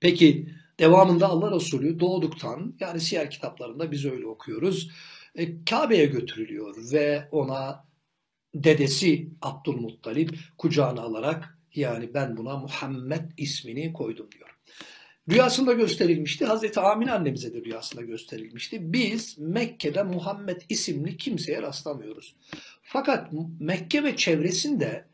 Peki 0.00 0.48
devamında 0.82 1.28
Allah 1.28 1.56
Resulü 1.56 2.00
doğduktan 2.00 2.74
yani 2.80 3.00
siyer 3.00 3.30
kitaplarında 3.30 3.92
biz 3.92 4.04
öyle 4.04 4.26
okuyoruz. 4.26 4.90
E, 5.34 5.64
Kabe'ye 5.64 6.06
götürülüyor 6.06 6.76
ve 6.92 7.28
ona 7.32 7.84
dedesi 8.54 9.28
Abdülmuttalip 9.42 10.38
kucağına 10.58 11.00
alarak 11.00 11.58
yani 11.74 12.14
ben 12.14 12.36
buna 12.36 12.56
Muhammed 12.56 13.30
ismini 13.36 13.92
koydum 13.92 14.28
diyor. 14.32 14.48
Rüyasında 15.30 15.72
gösterilmişti. 15.72 16.44
Hazreti 16.44 16.80
Amine 16.80 17.12
annemize 17.12 17.54
de 17.54 17.64
rüyasında 17.64 18.02
gösterilmişti. 18.02 18.92
Biz 18.92 19.38
Mekke'de 19.38 20.02
Muhammed 20.02 20.60
isimli 20.68 21.16
kimseye 21.16 21.62
rastlamıyoruz. 21.62 22.36
Fakat 22.82 23.32
Mekke 23.60 24.04
ve 24.04 24.16
çevresinde 24.16 25.04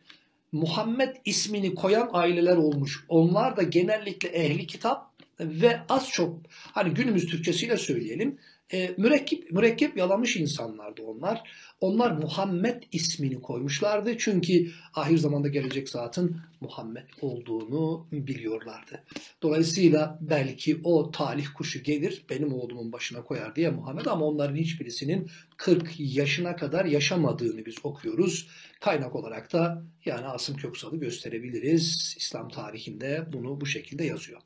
Muhammed 0.52 1.16
ismini 1.24 1.74
koyan 1.74 2.10
aileler 2.12 2.56
olmuş. 2.56 3.04
Onlar 3.08 3.56
da 3.56 3.62
genellikle 3.62 4.28
ehli 4.28 4.66
kitap 4.66 5.07
ve 5.40 5.80
az 5.88 6.10
çok 6.10 6.40
hani 6.50 6.94
günümüz 6.94 7.26
Türkçesiyle 7.26 7.76
söyleyelim 7.76 8.38
e, 8.72 8.94
mürekkep, 8.96 9.52
mürekkep 9.52 9.96
yalamış 9.96 10.36
insanlardı 10.36 11.02
onlar. 11.02 11.50
Onlar 11.80 12.10
Muhammed 12.10 12.82
ismini 12.92 13.40
koymuşlardı. 13.40 14.18
Çünkü 14.18 14.70
ahir 14.94 15.18
zamanda 15.18 15.48
gelecek 15.48 15.88
zatın 15.88 16.40
Muhammed 16.60 17.06
olduğunu 17.20 18.06
biliyorlardı. 18.12 19.04
Dolayısıyla 19.42 20.18
belki 20.20 20.80
o 20.84 21.10
talih 21.10 21.46
kuşu 21.56 21.82
gelir 21.82 22.24
benim 22.30 22.52
oğlumun 22.52 22.92
başına 22.92 23.22
koyar 23.22 23.56
diye 23.56 23.70
Muhammed 23.70 24.06
ama 24.06 24.26
onların 24.26 24.56
hiçbirisinin 24.56 25.30
40 25.56 25.94
yaşına 25.98 26.56
kadar 26.56 26.84
yaşamadığını 26.84 27.66
biz 27.66 27.74
okuyoruz. 27.82 28.48
Kaynak 28.80 29.16
olarak 29.16 29.52
da 29.52 29.82
yani 30.04 30.26
Asım 30.26 30.56
Köksal'ı 30.56 30.96
gösterebiliriz. 30.96 32.14
İslam 32.18 32.48
tarihinde 32.48 33.26
bunu 33.32 33.60
bu 33.60 33.66
şekilde 33.66 34.04
yazıyor. 34.04 34.40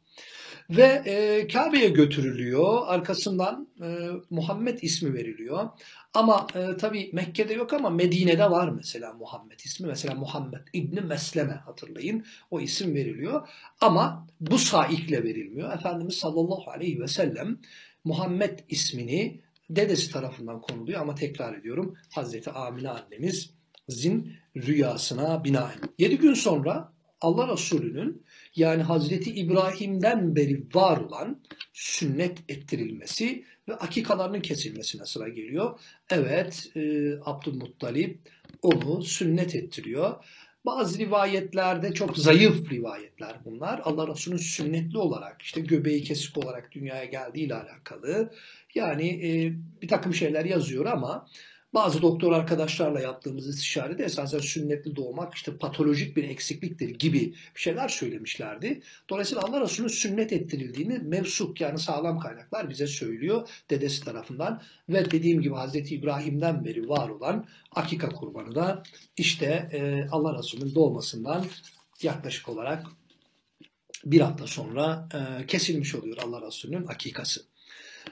Ve 0.71 1.03
e, 1.07 1.49
Kabe'ye 1.49 1.89
götürülüyor. 1.89 2.83
Arkasından 2.87 3.69
e, 3.83 4.09
Muhammed 4.31 4.79
ismi 4.83 5.15
veriliyor. 5.15 5.69
Ama 6.14 6.47
e, 6.54 6.76
tabi 6.76 7.11
Mekke'de 7.12 7.54
yok 7.54 7.73
ama 7.73 7.90
Medine'de 7.90 8.50
var 8.50 8.69
mesela 8.69 9.12
Muhammed 9.12 9.61
ismi. 9.61 9.87
Mesela 9.87 10.14
Muhammed 10.14 10.66
İbni 10.73 11.00
Mesleme 11.00 11.52
hatırlayın. 11.52 12.25
O 12.50 12.61
isim 12.61 12.95
veriliyor. 12.95 13.49
Ama 13.81 14.26
bu 14.40 14.59
saikle 14.59 15.25
verilmiyor. 15.25 15.73
Efendimiz 15.73 16.14
sallallahu 16.14 16.71
aleyhi 16.71 17.00
ve 17.00 17.09
sellem 17.09 17.59
Muhammed 18.04 18.59
ismini 18.69 19.40
dedesi 19.71 20.12
tarafından 20.12 20.61
konuluyor 20.61 21.00
ama 21.00 21.14
tekrar 21.14 21.54
ediyorum 21.59 21.97
Hazreti 22.11 22.50
Amine 22.50 22.88
annemizin 22.88 24.33
rüyasına 24.57 25.45
binaen. 25.45 25.78
Yedi 25.99 26.19
gün 26.19 26.35
sonra 26.35 26.92
Allah 27.21 27.52
Resulü'nün 27.52 28.23
yani 28.57 28.83
Hazreti 28.83 29.31
İbrahim'den 29.31 30.37
beri 30.37 30.67
var 30.75 30.97
olan 30.97 31.41
sünnet 31.73 32.39
ettirilmesi 32.49 33.45
ve 33.69 33.75
akikalarının 33.75 34.41
kesilmesine 34.41 35.07
sıra 35.07 35.29
geliyor. 35.29 35.81
Evet 36.11 36.71
e, 36.77 37.13
Abdülmuttalip 37.25 38.19
onu 38.63 39.03
sünnet 39.03 39.55
ettiriyor. 39.55 40.25
Bazı 40.65 40.99
rivayetlerde 40.99 41.95
çok 41.95 42.19
zayıf 42.19 42.71
rivayetler 42.71 43.37
bunlar. 43.45 43.81
Allah 43.85 44.09
Resulü'nün 44.09 44.41
sünnetli 44.41 44.99
olarak 44.99 45.43
işte 45.43 45.61
göbeği 45.61 46.03
kesik 46.03 46.39
olarak 46.39 46.73
dünyaya 46.73 47.05
geldiği 47.05 47.45
ile 47.45 47.55
alakalı. 47.55 48.33
Yani 48.75 49.09
e, 49.09 49.53
bir 49.83 49.89
takım 49.89 50.15
şeyler 50.15 50.45
yazıyor 50.45 50.87
ama 50.87 51.29
bazı 51.75 52.02
doktor 52.02 52.33
arkadaşlarla 52.33 53.00
yaptığımız 53.00 53.49
istişarede 53.49 54.05
esasen 54.05 54.38
sünnetli 54.38 54.97
doğmak 54.97 55.35
işte 55.35 55.57
patolojik 55.57 56.17
bir 56.17 56.25
eksikliktir 56.25 56.88
gibi 56.88 57.35
bir 57.57 57.61
şeyler 57.61 57.88
söylemişlerdi. 57.88 58.83
Dolayısıyla 59.11 59.43
Allah 59.43 59.61
Resulü'nün 59.61 59.93
sünnet 59.93 60.33
ettirildiğini 60.33 60.99
mevsuk 60.99 61.61
yani 61.61 61.79
sağlam 61.79 62.19
kaynaklar 62.19 62.71
bize 62.71 62.87
söylüyor 62.87 63.49
dedesi 63.71 64.05
tarafından. 64.05 64.62
Ve 64.88 65.11
dediğim 65.11 65.43
gibi 65.43 65.55
Hazreti 65.55 65.95
İbrahim'den 65.95 66.64
beri 66.64 66.88
var 66.88 67.09
olan 67.09 67.47
akika 67.71 68.09
kurbanı 68.09 68.55
da 68.55 68.83
işte 69.17 69.69
e, 69.73 70.09
Allah 70.11 70.38
Resulü'nün 70.38 70.75
doğmasından 70.75 71.47
yaklaşık 72.02 72.49
olarak 72.49 72.87
bir 74.05 74.21
hafta 74.21 74.47
sonra 74.47 75.09
e, 75.14 75.47
kesilmiş 75.47 75.95
oluyor 75.95 76.17
Allah 76.25 76.47
Resulü'nün 76.47 76.87
akikası 76.87 77.52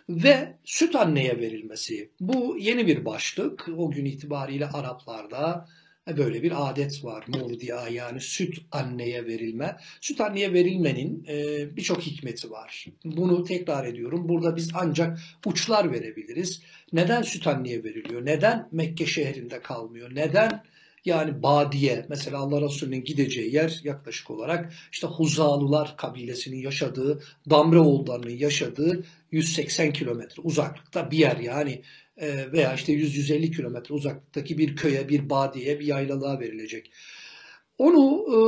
ve 0.09 0.57
süt 0.65 0.97
anneye 0.97 1.39
verilmesi. 1.39 2.11
Bu 2.21 2.57
yeni 2.59 2.87
bir 2.87 3.05
başlık. 3.05 3.69
O 3.77 3.91
gün 3.91 4.05
itibariyle 4.05 4.67
Araplarda 4.67 5.69
böyle 6.17 6.43
bir 6.43 6.71
adet 6.71 7.05
var. 7.05 7.25
Murdiya 7.29 7.89
yani 7.89 8.21
süt 8.21 8.59
anneye 8.73 9.27
verilme. 9.27 9.77
Süt 10.01 10.21
anneye 10.21 10.53
verilmenin 10.53 11.25
e, 11.29 11.67
birçok 11.77 12.01
hikmeti 12.01 12.51
var. 12.51 12.87
Bunu 13.05 13.45
tekrar 13.45 13.87
ediyorum. 13.87 14.29
Burada 14.29 14.57
biz 14.57 14.71
ancak 14.75 15.19
uçlar 15.47 15.93
verebiliriz. 15.93 16.63
Neden 16.93 17.23
süt 17.23 17.47
anneye 17.47 17.85
veriliyor? 17.85 18.27
Neden 18.27 18.69
Mekke 18.73 19.07
şehrinde 19.07 19.61
kalmıyor? 19.61 20.15
Neden 20.15 20.63
yani 21.04 21.42
Badiye 21.42 22.07
mesela 22.09 22.38
Allah 22.38 22.61
Resulü'nün 22.61 23.04
gideceği 23.04 23.54
yer 23.54 23.80
yaklaşık 23.85 24.30
olarak 24.30 24.73
işte 24.92 25.07
Huzalılar 25.07 25.97
kabilesinin 25.97 26.57
yaşadığı, 26.57 27.23
Damreoğullarının 27.50 28.37
yaşadığı 28.37 29.04
180 29.33 29.92
kilometre 29.92 30.42
uzaklıkta 30.42 31.11
bir 31.11 31.19
yer 31.19 31.37
yani 31.37 31.83
e, 32.16 32.52
veya 32.52 32.75
işte 32.75 32.92
100-150 32.92 33.57
kilometre 33.57 33.95
uzaklıktaki 33.95 34.59
bir 34.59 34.76
köye, 34.76 35.09
bir 35.09 35.30
badiye, 35.30 35.80
bir 35.80 35.87
yaylalığa 35.87 36.40
verilecek. 36.40 36.92
Onu 37.78 38.26
e, 38.28 38.38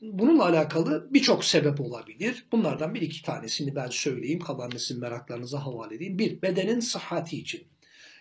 bununla 0.00 0.44
alakalı 0.44 1.08
birçok 1.10 1.44
sebep 1.44 1.80
olabilir. 1.80 2.46
Bunlardan 2.52 2.94
bir 2.94 3.00
iki 3.00 3.22
tanesini 3.22 3.74
ben 3.74 3.88
söyleyeyim. 3.90 4.40
Kalanını 4.40 4.78
sizin 4.78 5.00
meraklarınıza 5.00 5.66
havale 5.66 5.94
edeyim. 5.94 6.18
Bir, 6.18 6.42
bedenin 6.42 6.80
sıhhati 6.80 7.38
için. 7.38 7.64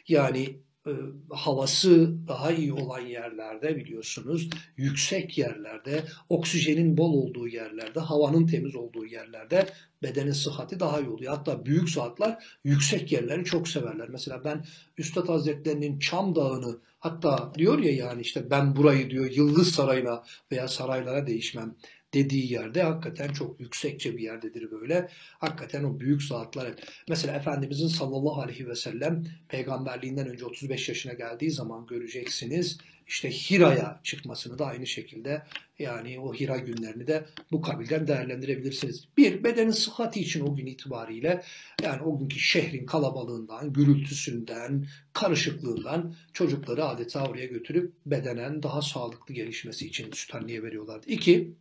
Yani 0.07 0.59
e, 0.87 0.91
havası 1.29 2.13
daha 2.27 2.51
iyi 2.51 2.73
olan 2.73 2.99
yerlerde 2.99 3.75
biliyorsunuz 3.75 4.49
yüksek 4.77 5.37
yerlerde 5.37 6.03
oksijenin 6.29 6.97
bol 6.97 7.13
olduğu 7.13 7.47
yerlerde 7.47 7.99
havanın 7.99 8.47
temiz 8.47 8.75
olduğu 8.75 9.05
yerlerde 9.05 9.67
bedenin 10.03 10.31
sıhhati 10.31 10.79
daha 10.79 11.01
iyi 11.01 11.09
oluyor. 11.09 11.33
Hatta 11.33 11.65
büyük 11.65 11.89
zatlar 11.89 12.43
yüksek 12.63 13.11
yerleri 13.11 13.45
çok 13.45 13.67
severler. 13.67 14.09
Mesela 14.09 14.43
ben 14.43 14.65
Üstad 14.97 15.29
Hazretlerinin 15.29 15.99
Çam 15.99 16.35
Dağı'nı 16.35 16.77
hatta 16.99 17.51
diyor 17.55 17.79
ya 17.79 17.91
yani 17.91 18.21
işte 18.21 18.49
ben 18.49 18.75
burayı 18.75 19.09
diyor 19.09 19.31
Yıldız 19.31 19.71
Sarayı'na 19.71 20.23
veya 20.51 20.67
saraylara 20.67 21.27
değişmem 21.27 21.75
dediği 22.15 22.53
yerde 22.53 22.83
hakikaten 22.83 23.33
çok 23.33 23.59
yüksekçe 23.59 24.17
bir 24.17 24.23
yerdedir 24.23 24.71
böyle. 24.71 25.09
Hakikaten 25.39 25.83
o 25.83 25.99
büyük 25.99 26.23
saatler. 26.23 26.73
Mesela 27.09 27.35
Efendimizin 27.35 27.87
sallallahu 27.87 28.41
aleyhi 28.41 28.67
ve 28.67 28.75
sellem 28.75 29.23
peygamberliğinden 29.49 30.27
önce 30.27 30.45
35 30.45 30.89
yaşına 30.89 31.13
geldiği 31.13 31.51
zaman 31.51 31.87
göreceksiniz. 31.87 32.77
İşte 33.07 33.31
Hira'ya 33.31 33.99
çıkmasını 34.03 34.59
da 34.59 34.65
aynı 34.65 34.87
şekilde 34.87 35.43
yani 35.79 36.19
o 36.19 36.33
Hira 36.33 36.57
günlerini 36.57 37.07
de 37.07 37.25
bu 37.51 37.61
kabilden 37.61 38.07
değerlendirebilirsiniz. 38.07 39.07
Bir, 39.17 39.43
bedenin 39.43 39.71
sıhhati 39.71 40.19
için 40.19 40.41
o 40.41 40.55
gün 40.55 40.65
itibariyle 40.65 41.43
yani 41.83 42.01
o 42.01 42.19
günkü 42.19 42.39
şehrin 42.39 42.85
kalabalığından, 42.85 43.73
gürültüsünden, 43.73 44.87
karışıklığından 45.13 46.15
çocukları 46.33 46.85
adeta 46.85 47.27
oraya 47.27 47.45
götürüp 47.45 47.93
bedenen 48.05 48.63
daha 48.63 48.81
sağlıklı 48.81 49.33
gelişmesi 49.33 49.87
için 49.87 50.11
süt 50.11 50.35
anneye 50.35 50.63
veriyorlardı. 50.63 51.07
İki, 51.07 51.55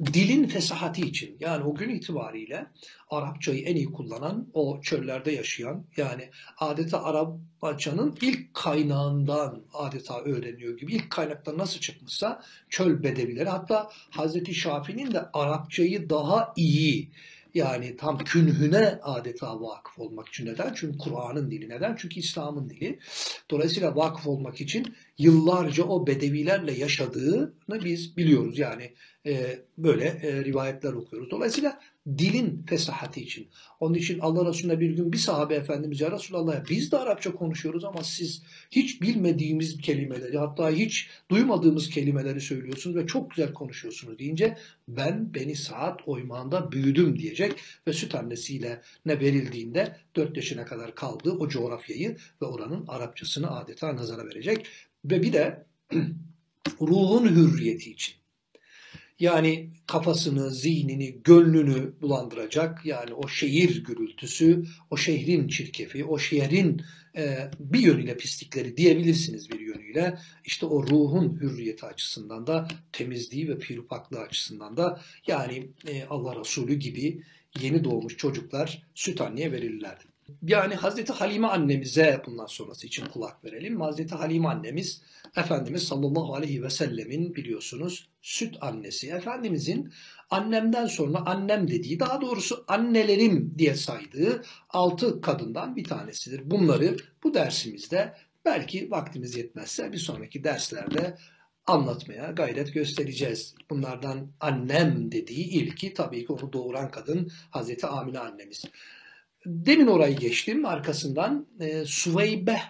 dilin 0.00 0.46
fesahati 0.46 1.00
için 1.00 1.36
yani 1.40 1.64
o 1.64 1.74
gün 1.74 1.88
itibariyle 1.88 2.66
Arapçayı 3.10 3.62
en 3.64 3.76
iyi 3.76 3.92
kullanan 3.92 4.48
o 4.54 4.80
çöllerde 4.80 5.32
yaşayan 5.32 5.84
yani 5.96 6.30
adeta 6.58 7.02
Arapçanın 7.62 8.18
ilk 8.22 8.54
kaynağından 8.54 9.62
adeta 9.72 10.20
öğreniyor 10.20 10.78
gibi 10.78 10.94
ilk 10.94 11.10
kaynaktan 11.10 11.58
nasıl 11.58 11.80
çıkmışsa 11.80 12.42
çöl 12.68 13.02
bedevileri 13.02 13.48
hatta 13.48 13.90
Hazreti 14.10 14.54
Şafii'nin 14.54 15.14
de 15.14 15.20
Arapçayı 15.32 16.10
daha 16.10 16.52
iyi 16.56 17.10
yani 17.54 17.96
tam 17.96 18.18
künhüne 18.18 18.98
adeta 19.02 19.60
vakıf 19.60 19.98
olmak 19.98 20.28
için 20.28 20.46
neden? 20.46 20.72
Çünkü 20.74 20.98
Kur'an'ın 20.98 21.50
dili 21.50 21.68
neden? 21.68 21.96
Çünkü 21.98 22.20
İslam'ın 22.20 22.68
dili. 22.68 22.98
Dolayısıyla 23.50 23.96
vakıf 23.96 24.26
olmak 24.26 24.60
için 24.60 24.94
yıllarca 25.18 25.84
o 25.84 26.06
bedevilerle 26.06 26.72
yaşadığını 26.72 27.52
biz 27.84 28.16
biliyoruz. 28.16 28.58
Yani 28.58 28.92
e, 29.26 29.58
böyle 29.78 30.04
e, 30.04 30.44
rivayetler 30.44 30.92
okuyoruz. 30.92 31.30
Dolayısıyla 31.30 31.80
dilin 32.18 32.62
fesahati 32.66 33.20
için. 33.20 33.48
Onun 33.80 33.94
için 33.94 34.18
Allah 34.18 34.48
Resulüne 34.48 34.80
bir 34.80 34.90
gün 34.90 35.12
bir 35.12 35.18
sahabe 35.18 35.54
efendimiz 35.54 36.00
ya 36.00 36.10
Resulallah 36.10 36.68
biz 36.70 36.92
de 36.92 36.98
Arapça 36.98 37.32
konuşuyoruz 37.32 37.84
ama 37.84 38.04
siz 38.04 38.42
hiç 38.70 39.02
bilmediğimiz 39.02 39.80
kelimeleri 39.80 40.38
hatta 40.38 40.70
hiç 40.70 41.08
duymadığımız 41.30 41.90
kelimeleri 41.90 42.40
söylüyorsunuz 42.40 42.96
ve 42.96 43.06
çok 43.06 43.30
güzel 43.30 43.52
konuşuyorsunuz 43.52 44.18
deyince 44.18 44.56
ben 44.88 45.34
beni 45.34 45.56
saat 45.56 46.08
oymağında 46.08 46.72
büyüdüm 46.72 47.18
diyecek 47.18 47.52
ve 47.86 47.92
süt 47.92 48.14
annesiyle 48.14 48.82
ne 49.06 49.20
verildiğinde 49.20 49.96
4 50.16 50.36
yaşına 50.36 50.64
kadar 50.64 50.94
kaldığı 50.94 51.32
o 51.32 51.48
coğrafyayı 51.48 52.16
ve 52.42 52.46
oranın 52.46 52.84
Arapçasını 52.88 53.56
adeta 53.56 53.96
nazara 53.96 54.26
verecek 54.26 54.66
ve 55.04 55.22
bir 55.22 55.32
de 55.32 55.66
ruhun 56.80 57.28
hürriyeti 57.28 57.90
için. 57.90 58.14
Yani 59.20 59.70
kafasını, 59.86 60.50
zihnini, 60.50 61.22
gönlünü 61.22 61.94
bulandıracak. 62.00 62.86
Yani 62.86 63.14
o 63.14 63.28
şehir 63.28 63.84
gürültüsü, 63.84 64.64
o 64.90 64.96
şehrin 64.96 65.48
çirkefi, 65.48 66.04
o 66.04 66.18
şehrin 66.18 66.82
e, 67.16 67.50
bir 67.60 67.78
yönüyle 67.78 68.16
pislikleri 68.16 68.76
diyebilirsiniz 68.76 69.50
bir 69.50 69.60
yönüyle. 69.60 70.18
İşte 70.44 70.66
o 70.66 70.86
ruhun 70.86 71.40
hürriyeti 71.40 71.86
açısından 71.86 72.46
da 72.46 72.68
temizliği 72.92 73.48
ve 73.48 73.58
pirupaklığı 73.58 74.20
açısından 74.20 74.76
da 74.76 75.00
yani 75.26 75.68
e, 75.86 76.04
Allah 76.04 76.40
Resulü 76.40 76.74
gibi 76.74 77.22
yeni 77.60 77.84
doğmuş 77.84 78.16
çocuklar 78.16 78.82
süt 78.94 79.20
anneye 79.20 79.52
verirlerdi. 79.52 80.13
Yani 80.42 80.74
Hazreti 80.74 81.12
Halime 81.12 81.46
annemize 81.46 82.22
bundan 82.26 82.46
sonrası 82.46 82.86
için 82.86 83.06
kulak 83.06 83.44
verelim. 83.44 83.80
Hazreti 83.80 84.14
Halime 84.14 84.48
annemiz 84.48 85.02
Efendimiz 85.36 85.82
sallallahu 85.82 86.34
aleyhi 86.34 86.62
ve 86.62 86.70
sellemin 86.70 87.34
biliyorsunuz 87.34 88.08
süt 88.22 88.56
annesi. 88.60 89.10
Efendimizin 89.10 89.92
annemden 90.30 90.86
sonra 90.86 91.18
annem 91.26 91.68
dediği 91.68 92.00
daha 92.00 92.20
doğrusu 92.20 92.64
annelerim 92.68 93.54
diye 93.58 93.74
saydığı 93.74 94.42
altı 94.70 95.20
kadından 95.20 95.76
bir 95.76 95.84
tanesidir. 95.84 96.50
Bunları 96.50 96.96
bu 97.24 97.34
dersimizde 97.34 98.14
belki 98.44 98.90
vaktimiz 98.90 99.36
yetmezse 99.36 99.92
bir 99.92 99.98
sonraki 99.98 100.44
derslerde 100.44 101.18
anlatmaya 101.66 102.30
gayret 102.30 102.74
göstereceğiz. 102.74 103.54
Bunlardan 103.70 104.32
annem 104.40 105.12
dediği 105.12 105.48
ilki 105.48 105.94
tabii 105.94 106.26
ki 106.26 106.32
onu 106.32 106.52
doğuran 106.52 106.90
kadın 106.90 107.30
Hazreti 107.50 107.86
Amine 107.86 108.18
annemiz. 108.18 108.64
Demin 109.46 109.86
orayı 109.86 110.16
geçtim. 110.16 110.66
Arkasından 110.66 111.46
e, 111.60 111.84
Süveybe 111.84 112.60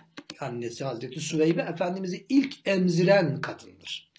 annesi 0.41 0.85
Hazreti 0.85 1.21
Süveybe 1.21 1.61
Efendimiz'i 1.61 2.27
ilk 2.29 2.55
emziren 2.69 3.41
kadındır. 3.41 4.13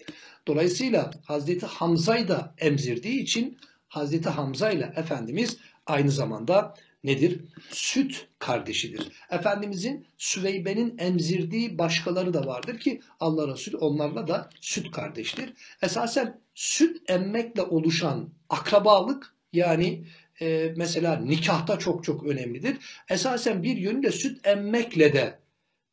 Dolayısıyla 0.48 1.12
Hazreti 1.26 1.65
Hamza'yı 1.65 2.28
da 2.28 2.54
emzirdiği 2.58 3.22
için 3.22 3.58
Hazreti 3.88 4.30
Hamza 4.30 4.72
ile 4.72 4.94
Efendimiz 4.96 5.58
aynı 5.86 6.12
zamanda 6.12 6.74
nedir? 7.04 7.41
Süt 7.72 8.28
kardeşidir. 8.39 9.12
Efendimizin 9.32 10.08
Süveybe'nin 10.18 10.98
emzirdiği 10.98 11.78
başkaları 11.78 12.34
da 12.34 12.46
vardır 12.46 12.80
ki 12.80 13.02
Allah 13.20 13.48
Resulü 13.48 13.78
onlarla 13.78 14.28
da 14.28 14.50
süt 14.62 14.91
kardeştir. 14.91 15.54
Esasen 15.82 16.41
süt 16.54 17.10
emmekle 17.10 17.62
oluşan 17.62 18.30
akrabalık 18.50 19.36
yani 19.54 20.06
e, 20.41 20.74
mesela 20.78 21.15
nikahta 21.15 21.80
çok 21.80 22.04
çok 22.04 22.24
önemlidir. 22.24 22.78
Esasen 23.10 23.63
bir 23.63 23.78
yönüyle 23.78 24.12
süt 24.12 24.48
emmekle 24.48 25.13
de 25.13 25.45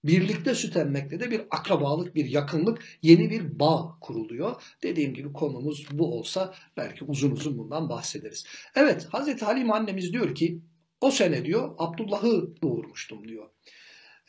Birlikte 0.05 0.55
süt 0.55 0.77
emmekte 0.77 1.21
de 1.21 1.31
bir 1.31 1.43
akrabalık, 1.51 2.15
bir 2.15 2.25
yakınlık, 2.25 2.85
yeni 3.03 3.31
bir 3.31 3.59
bağ 3.59 3.99
kuruluyor. 4.01 4.63
Dediğim 4.83 5.15
gibi 5.15 5.33
konumuz 5.33 5.87
bu 5.93 6.19
olsa 6.19 6.55
belki 6.77 7.05
uzun 7.05 7.31
uzun 7.31 7.59
bundan 7.59 7.89
bahsederiz. 7.89 8.47
Evet 8.75 9.07
Hazreti 9.11 9.45
Halim 9.45 9.73
annemiz 9.73 10.13
diyor 10.13 10.35
ki 10.35 10.61
o 11.01 11.11
sene 11.11 11.45
diyor 11.45 11.75
Abdullah'ı 11.79 12.63
doğurmuştum 12.63 13.29
diyor. 13.29 13.49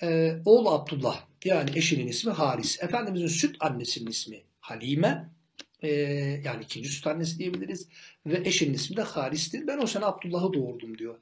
Ee, 0.01 0.35
oğlu 0.45 0.69
Abdullah 0.69 1.25
yani 1.45 1.69
eşinin 1.75 2.07
ismi 2.07 2.31
Haris. 2.31 2.83
Efendimizin 2.83 3.27
süt 3.27 3.55
annesinin 3.59 4.09
ismi 4.09 4.43
Halime. 4.59 5.32
Ee, 5.83 5.89
yani 6.45 6.63
ikinci 6.63 6.89
süt 6.89 7.07
annesi 7.07 7.39
diyebiliriz. 7.39 7.87
Ve 8.25 8.41
eşinin 8.45 8.73
ismi 8.73 8.97
de 8.97 9.01
Haris'tir. 9.01 9.67
Ben 9.67 9.77
o 9.77 9.87
sene 9.87 10.05
Abdullah'ı 10.05 10.53
doğurdum 10.53 10.97
diyor. 10.97 11.15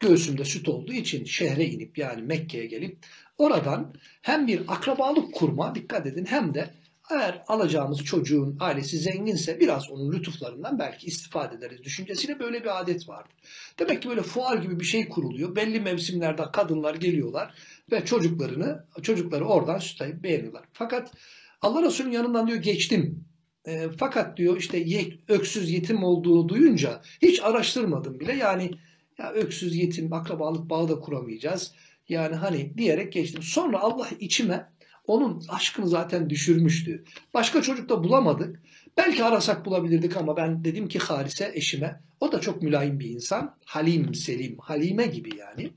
Göğsümde 0.00 0.44
süt 0.44 0.68
olduğu 0.68 0.92
için 0.92 1.24
şehre 1.24 1.64
inip 1.64 1.98
yani 1.98 2.22
Mekke'ye 2.22 2.66
gelip 2.66 2.98
oradan 3.38 3.94
hem 4.22 4.46
bir 4.46 4.62
akrabalık 4.68 5.34
kurma 5.34 5.74
dikkat 5.74 6.06
edin 6.06 6.24
hem 6.24 6.54
de 6.54 6.70
eğer 7.10 7.42
alacağımız 7.48 8.04
çocuğun 8.04 8.56
ailesi 8.60 8.98
zenginse 8.98 9.60
biraz 9.60 9.90
onun 9.90 10.12
lütuflarından 10.12 10.78
belki 10.78 11.06
istifade 11.06 11.56
ederiz 11.56 11.82
düşüncesiyle 11.82 12.38
böyle 12.38 12.60
bir 12.60 12.80
adet 12.80 13.08
vardı. 13.08 13.28
Demek 13.78 14.02
ki 14.02 14.08
böyle 14.08 14.22
fuar 14.22 14.56
gibi 14.56 14.80
bir 14.80 14.84
şey 14.84 15.08
kuruluyor. 15.08 15.56
Belli 15.56 15.80
mevsimlerde 15.80 16.42
kadınlar 16.52 16.94
geliyorlar 16.94 17.54
ve 17.92 18.04
çocuklarını 18.04 18.86
çocukları 19.02 19.44
oradan 19.44 19.78
süt 19.78 20.00
beğeniyorlar. 20.00 20.64
Fakat 20.72 21.12
Allah 21.62 21.82
Resulü'nün 21.82 22.12
yanından 22.12 22.46
diyor 22.46 22.58
geçtim. 22.58 23.24
E, 23.66 23.88
fakat 23.98 24.36
diyor 24.36 24.56
işte 24.56 24.78
ye, 24.78 25.18
öksüz 25.28 25.70
yetim 25.70 26.04
olduğunu 26.04 26.48
duyunca 26.48 27.02
hiç 27.22 27.42
araştırmadım 27.42 28.20
bile. 28.20 28.32
Yani 28.32 28.70
ya 29.18 29.32
öksüz 29.32 29.76
yetim 29.76 30.12
akrabalık 30.12 30.70
bağı 30.70 30.88
da 30.88 31.00
kuramayacağız. 31.00 31.72
Yani 32.08 32.34
hani 32.34 32.78
diyerek 32.78 33.12
geçtim. 33.12 33.42
Sonra 33.42 33.80
Allah 33.80 34.08
içime 34.20 34.68
onun 35.06 35.42
aşkını 35.48 35.88
zaten 35.88 36.30
düşürmüştü. 36.30 37.04
Başka 37.34 37.62
çocuk 37.62 37.88
da 37.88 38.04
bulamadık. 38.04 38.62
Belki 38.96 39.24
arasak 39.24 39.66
bulabilirdik 39.66 40.16
ama 40.16 40.36
ben 40.36 40.64
dedim 40.64 40.88
ki 40.88 40.98
Harise 40.98 41.52
eşime, 41.54 42.00
o 42.20 42.32
da 42.32 42.40
çok 42.40 42.62
mülayim 42.62 43.00
bir 43.00 43.10
insan. 43.10 43.56
Halim, 43.64 44.14
Selim, 44.14 44.58
Halime 44.58 45.06
gibi 45.06 45.36
yani. 45.36 45.70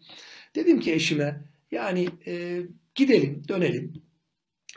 Dedim 0.56 0.80
ki 0.80 0.93
eşime 0.93 1.41
yani 1.71 2.10
e, 2.28 2.62
gidelim, 2.95 3.43
dönelim 3.47 3.93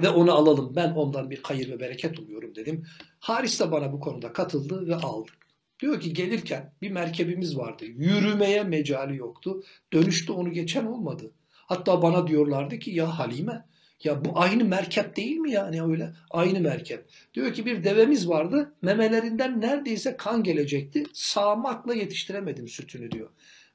ve 0.02 0.08
onu 0.08 0.32
alalım. 0.32 0.76
Ben 0.76 0.90
ondan 0.90 1.30
bir 1.30 1.40
hayır 1.42 1.70
ve 1.70 1.80
bereket 1.80 2.18
umuyorum 2.18 2.54
dedim. 2.54 2.86
Haris 3.20 3.60
de 3.60 3.72
bana 3.72 3.92
bu 3.92 4.00
konuda 4.00 4.32
katıldı 4.32 4.86
ve 4.86 4.94
aldık. 4.94 5.34
Diyor 5.80 6.00
ki 6.00 6.12
gelirken 6.12 6.72
bir 6.82 6.90
merkebimiz 6.90 7.56
vardı. 7.56 7.84
Yürümeye 7.84 8.62
mecali 8.62 9.16
yoktu. 9.16 9.62
Dönüşte 9.92 10.32
onu 10.32 10.52
geçen 10.52 10.86
olmadı. 10.86 11.32
Hatta 11.50 12.02
bana 12.02 12.26
diyorlardı 12.26 12.78
ki 12.78 12.90
ya 12.90 13.18
Halime 13.18 13.64
ya 14.04 14.24
bu 14.24 14.30
aynı 14.34 14.64
merkep 14.64 15.16
değil 15.16 15.36
mi 15.36 15.52
yani 15.52 15.82
öyle? 15.82 16.12
Aynı 16.30 16.60
merkep. 16.60 17.04
Diyor 17.34 17.52
ki 17.52 17.66
bir 17.66 17.84
devemiz 17.84 18.28
vardı. 18.28 18.74
Memelerinden 18.82 19.60
neredeyse 19.60 20.16
kan 20.16 20.42
gelecekti. 20.42 21.04
Sağmakla 21.12 21.94
yetiştiremedim 21.94 22.68
sütünü 22.68 23.10
diyor. 23.10 23.30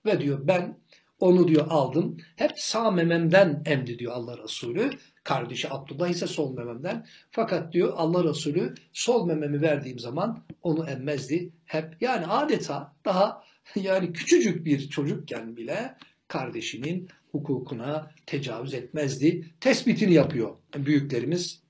Ve 0.05 0.21
diyor 0.21 0.39
ben 0.43 0.77
onu 1.19 1.47
diyor 1.47 1.65
aldım. 1.69 2.17
Hep 2.35 2.51
sağ 2.55 2.91
mememden 2.91 3.63
emdi 3.65 3.99
diyor 3.99 4.13
Allah 4.13 4.37
Resulü. 4.43 4.89
Kardeşi 5.23 5.73
Abdullah 5.73 6.09
ise 6.09 6.27
sol 6.27 6.57
mememden. 6.57 7.05
Fakat 7.31 7.73
diyor 7.73 7.93
Allah 7.95 8.23
Resulü 8.23 8.73
sol 8.93 9.27
mememi 9.27 9.61
verdiğim 9.61 9.99
zaman 9.99 10.43
onu 10.61 10.89
emmezdi. 10.89 11.53
Hep 11.65 12.01
yani 12.01 12.25
adeta 12.25 12.95
daha 13.05 13.43
yani 13.75 14.13
küçücük 14.13 14.65
bir 14.65 14.89
çocukken 14.89 15.57
bile 15.57 15.97
kardeşinin 16.27 17.09
hukukuna 17.31 18.11
tecavüz 18.25 18.73
etmezdi. 18.73 19.45
Tespitini 19.61 20.13
yapıyor 20.13 20.55
büyüklerimiz. 20.75 21.65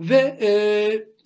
Ve 0.00 0.38
e, 0.40 0.48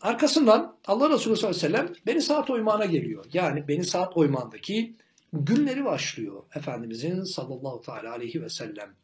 arkasından 0.00 0.76
Allah 0.86 1.10
Resulü 1.10 1.36
sallallahu 1.36 1.58
aleyhi 1.58 1.74
ve 1.74 1.78
sellem 1.78 1.94
beni 2.06 2.22
saat 2.22 2.50
oymağına 2.50 2.84
geliyor. 2.84 3.24
Yani 3.32 3.68
beni 3.68 3.84
saat 3.84 4.16
oymağındaki 4.16 4.96
günleri 5.32 5.84
başlıyor 5.84 6.42
Efendimizin 6.54 7.22
sallallahu 7.22 7.82
teala 7.82 8.12
aleyhi 8.12 8.42
ve 8.42 8.48
sellem. 8.48 8.94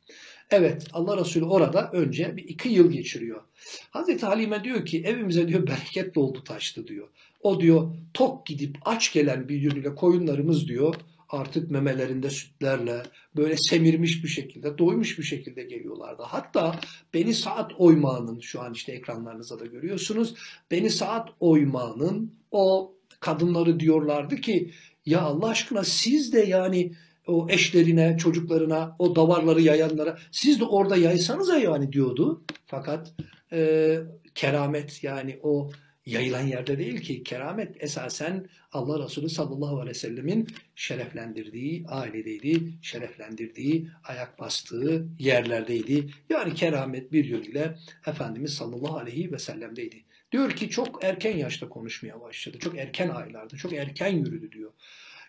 Evet 0.50 0.86
Allah 0.92 1.16
Resulü 1.16 1.44
orada 1.44 1.90
önce 1.92 2.36
bir 2.36 2.44
iki 2.44 2.68
yıl 2.68 2.90
geçiriyor. 2.90 3.42
Hazreti 3.90 4.26
Halime 4.26 4.64
diyor 4.64 4.86
ki 4.86 5.02
evimize 5.06 5.48
diyor 5.48 5.66
bereket 5.66 6.14
doldu 6.14 6.44
taştı 6.44 6.86
diyor. 6.86 7.08
O 7.42 7.60
diyor 7.60 7.94
tok 8.14 8.46
gidip 8.46 8.76
aç 8.84 9.12
gelen 9.12 9.48
bir 9.48 9.60
yönüyle 9.60 9.94
koyunlarımız 9.94 10.68
diyor 10.68 10.94
artık 11.28 11.70
memelerinde 11.70 12.30
sütlerle 12.30 13.02
böyle 13.36 13.56
semirmiş 13.56 14.24
bir 14.24 14.28
şekilde, 14.28 14.78
doymuş 14.78 15.18
bir 15.18 15.24
şekilde 15.24 15.62
geliyorlardı. 15.62 16.22
Hatta 16.22 16.80
Beni 17.14 17.34
Saat 17.34 17.72
Oymağı'nın 17.80 18.40
şu 18.40 18.60
an 18.60 18.72
işte 18.72 18.92
ekranlarınızda 18.92 19.60
da 19.60 19.66
görüyorsunuz. 19.66 20.34
Beni 20.70 20.90
Saat 20.90 21.28
Oymağı'nın 21.40 22.34
o 22.50 22.95
kadınları 23.20 23.80
diyorlardı 23.80 24.36
ki 24.36 24.70
ya 25.06 25.20
Allah 25.20 25.48
aşkına 25.48 25.84
siz 25.84 26.32
de 26.32 26.40
yani 26.40 26.92
o 27.26 27.46
eşlerine, 27.50 28.16
çocuklarına, 28.18 28.96
o 28.98 29.16
davarları 29.16 29.60
yayanlara 29.60 30.18
siz 30.32 30.60
de 30.60 30.64
orada 30.64 30.96
yaysanıza 30.96 31.58
yani 31.58 31.92
diyordu. 31.92 32.44
Fakat 32.66 33.14
e, 33.52 33.98
keramet 34.34 35.04
yani 35.04 35.38
o 35.42 35.70
yayılan 36.06 36.46
yerde 36.46 36.78
değil 36.78 37.00
ki 37.00 37.22
keramet 37.22 37.82
esasen 37.82 38.46
Allah 38.72 39.04
Resulü 39.04 39.28
sallallahu 39.28 39.74
aleyhi 39.74 39.88
ve 39.88 39.94
sellemin 39.94 40.46
şereflendirdiği 40.74 41.84
ailedeydi, 41.88 42.72
şereflendirdiği, 42.82 43.88
ayak 44.04 44.38
bastığı 44.38 45.06
yerlerdeydi. 45.18 46.10
Yani 46.30 46.54
keramet 46.54 47.12
bir 47.12 47.24
yönüyle 47.24 47.78
Efendimiz 48.06 48.54
sallallahu 48.54 48.96
aleyhi 48.96 49.32
ve 49.32 49.38
sellem'deydi. 49.38 50.04
Diyor 50.36 50.50
ki 50.50 50.70
çok 50.70 51.04
erken 51.04 51.36
yaşta 51.36 51.68
konuşmaya 51.68 52.20
başladı. 52.20 52.58
Çok 52.58 52.78
erken 52.78 53.08
aylarda, 53.08 53.56
çok 53.56 53.72
erken 53.72 54.08
yürüdü 54.08 54.52
diyor. 54.52 54.72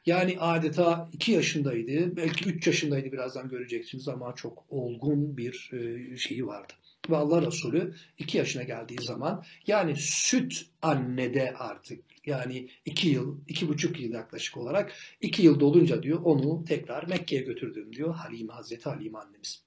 Yani 0.05 0.39
adeta 0.39 1.09
2 1.13 1.31
yaşındaydı, 1.31 2.17
belki 2.17 2.49
3 2.49 2.67
yaşındaydı 2.67 3.11
birazdan 3.11 3.49
göreceksiniz 3.49 4.07
ama 4.07 4.35
çok 4.35 4.65
olgun 4.69 5.37
bir 5.37 5.71
e, 5.73 6.17
şeyi 6.17 6.47
vardı. 6.47 6.73
Ve 7.09 7.15
Allah 7.15 7.47
Resulü 7.47 7.95
2 8.17 8.37
yaşına 8.37 8.63
geldiği 8.63 9.01
zaman 9.01 9.43
yani 9.67 9.95
süt 9.95 10.65
annede 10.81 11.53
artık 11.53 12.03
yani 12.25 12.69
2 12.85 13.09
yıl, 13.09 13.37
iki 13.47 13.67
buçuk 13.67 13.99
yıl 13.99 14.13
yaklaşık 14.13 14.57
olarak 14.57 14.93
2 15.21 15.43
yıl 15.43 15.59
dolunca 15.59 16.03
diyor 16.03 16.19
onu 16.23 16.65
tekrar 16.65 17.07
Mekke'ye 17.07 17.41
götürdüm 17.41 17.93
diyor 17.93 18.15
Halime 18.15 18.53
Hazreti 18.53 18.89
Halime 18.89 19.17
annemiz. 19.17 19.63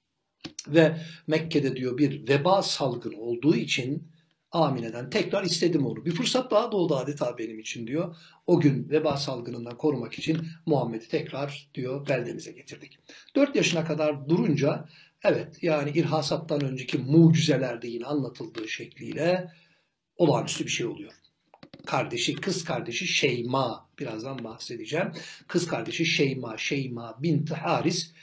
Ve 0.67 0.97
Mekke'de 1.27 1.75
diyor 1.75 1.97
bir 1.97 2.27
veba 2.27 2.61
salgını 2.61 3.17
olduğu 3.17 3.55
için 3.55 4.11
Amine'den 4.51 5.09
tekrar 5.09 5.43
istedim 5.43 5.85
onu. 5.85 6.05
Bir 6.05 6.11
fırsat 6.11 6.51
daha 6.51 6.71
doğdu 6.71 6.95
adeta 6.95 7.37
benim 7.37 7.59
için 7.59 7.87
diyor. 7.87 8.15
O 8.47 8.59
gün 8.59 8.89
veba 8.89 9.17
salgınından 9.17 9.77
korumak 9.77 10.13
için 10.13 10.47
Muhammed'i 10.65 11.07
tekrar 11.07 11.69
diyor 11.73 12.07
beldemize 12.07 12.51
getirdik. 12.51 12.99
4 13.35 13.55
yaşına 13.55 13.85
kadar 13.85 14.29
durunca 14.29 14.89
evet 15.23 15.63
yani 15.63 15.91
irhasattan 15.91 16.63
önceki 16.63 16.97
mucizelerde 16.97 17.87
yine 17.87 18.05
anlatıldığı 18.05 18.67
şekliyle 18.67 19.51
olağanüstü 20.15 20.65
bir 20.65 20.71
şey 20.71 20.85
oluyor. 20.85 21.11
Kardeşi, 21.85 22.35
kız 22.35 22.63
kardeşi 22.63 23.07
Şeyma, 23.07 23.89
birazdan 23.99 24.43
bahsedeceğim. 24.43 25.11
Kız 25.47 25.67
kardeşi 25.67 26.05
Şeyma, 26.05 26.57
Şeyma 26.57 27.17
binti 27.23 27.53
Haris 27.53 28.13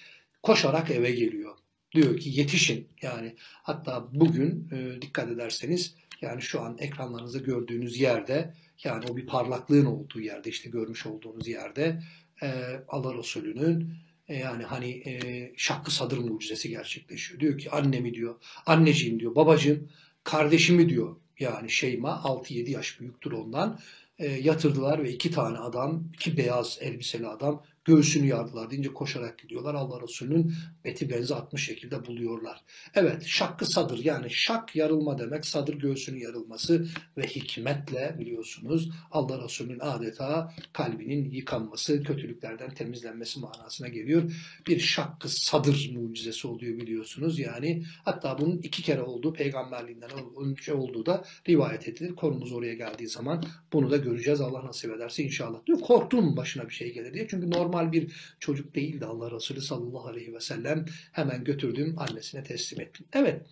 koşarak 0.43 0.91
eve 0.91 1.11
geliyor. 1.11 1.57
Diyor 1.95 2.19
ki 2.19 2.31
yetişin 2.31 2.89
yani 3.03 3.35
hatta 3.41 4.09
bugün 4.13 4.69
e, 4.73 5.03
dikkat 5.03 5.31
ederseniz 5.31 5.95
yani 6.21 6.43
şu 6.43 6.61
an 6.61 6.77
ekranlarınızda 6.79 7.39
gördüğünüz 7.39 8.01
yerde 8.01 8.55
yani 8.85 9.05
o 9.11 9.17
bir 9.17 9.27
parlaklığın 9.27 9.87
olduğu 9.87 10.21
yerde 10.21 10.51
işte 10.51 10.71
görmüş 10.71 11.07
olduğunuz 11.07 11.49
yerde 11.49 12.03
e, 12.43 12.49
Allah 12.89 13.19
Resulü'nün 13.19 13.95
e, 14.29 14.37
yani 14.37 14.65
hani 14.65 14.91
e, 14.91 15.53
şakkı 15.57 15.95
sadır 15.95 16.19
mucizesi 16.19 16.69
gerçekleşiyor. 16.69 17.41
Diyor 17.41 17.59
ki 17.59 17.71
annemi 17.71 18.15
diyor, 18.15 18.35
anneciğim 18.67 19.21
diyor, 19.21 19.35
babacığım, 19.35 19.89
kardeşimi 20.25 20.89
diyor. 20.89 21.17
Yani 21.39 21.71
Şeyma 21.71 22.11
6-7 22.11 22.71
yaş 22.71 23.01
büyüktür 23.01 23.33
ondan. 23.33 23.81
E, 24.19 24.27
yatırdılar 24.27 25.03
ve 25.03 25.13
iki 25.13 25.31
tane 25.31 25.59
adam, 25.59 26.05
iki 26.15 26.37
beyaz 26.37 26.79
elbiseli 26.81 27.27
adam 27.27 27.63
göğsünü 27.89 28.27
yardılar 28.27 28.71
deyince 28.71 28.93
koşarak 28.95 29.39
gidiyorlar. 29.39 29.75
Allah 29.75 30.03
Resulü'nün 30.03 30.53
beti 30.85 31.11
benzi 31.11 31.35
atmış 31.35 31.65
şekilde 31.67 32.07
buluyorlar. 32.07 32.61
Evet 32.95 33.27
şakkı 33.27 33.67
sadır 33.67 34.05
yani 34.05 34.27
şak 34.31 34.77
yarılma 34.77 35.19
demek 35.19 35.47
sadır 35.47 35.75
göğsünün 35.75 36.21
yarılması 36.21 36.89
ve 37.17 37.27
hikmetle 37.27 38.17
biliyorsunuz 38.19 38.91
Allah 39.11 39.45
Resulü'nün 39.45 39.81
adeta 39.81 40.55
kalbinin 40.73 41.31
yıkanması, 41.31 42.03
kötülüklerden 42.03 42.75
temizlenmesi 42.75 43.41
manasına 43.41 43.89
geliyor. 43.89 44.33
Bir 44.67 44.81
şakkı 44.81 45.29
sadır 45.29 45.91
mucizesi 45.95 46.49
oluyor 46.49 46.79
biliyorsunuz. 46.79 47.39
Yani 47.39 47.85
hatta 48.05 48.39
bunun 48.39 48.59
iki 48.59 48.83
kere 48.83 49.03
olduğu 49.03 49.33
peygamberliğinden 49.33 50.11
önce 50.41 50.75
olduğu 50.75 51.07
da 51.07 51.25
rivayet 51.49 51.89
edilir. 51.89 52.17
Konumuz 52.17 52.53
oraya 52.53 52.75
geldiği 52.75 53.09
zaman 53.09 53.45
bunu 53.73 53.91
da 53.91 53.97
göreceğiz 53.97 54.41
Allah 54.41 54.67
nasip 54.67 54.93
ederse 54.93 55.23
inşallah 55.23 55.67
diyor. 55.67 55.81
Korktuğum 55.81 56.37
başına 56.37 56.69
bir 56.69 56.75
şey 56.75 56.95
gelir 56.95 57.15
diye. 57.15 57.29
Çünkü 57.29 57.51
normal 57.51 57.78
normal 57.79 57.93
bir 57.93 58.13
çocuk 58.41 58.75
değildi 58.75 59.07
Allah 59.07 59.31
Resulü 59.31 59.61
sallallahu 59.61 60.09
aleyhi 60.09 60.35
ve 60.35 60.41
sellem. 60.41 60.85
Hemen 61.13 61.45
götürdüm 61.45 61.97
annesine 61.99 62.43
teslim 62.43 62.81
ettim. 62.81 63.07
Evet 63.13 63.43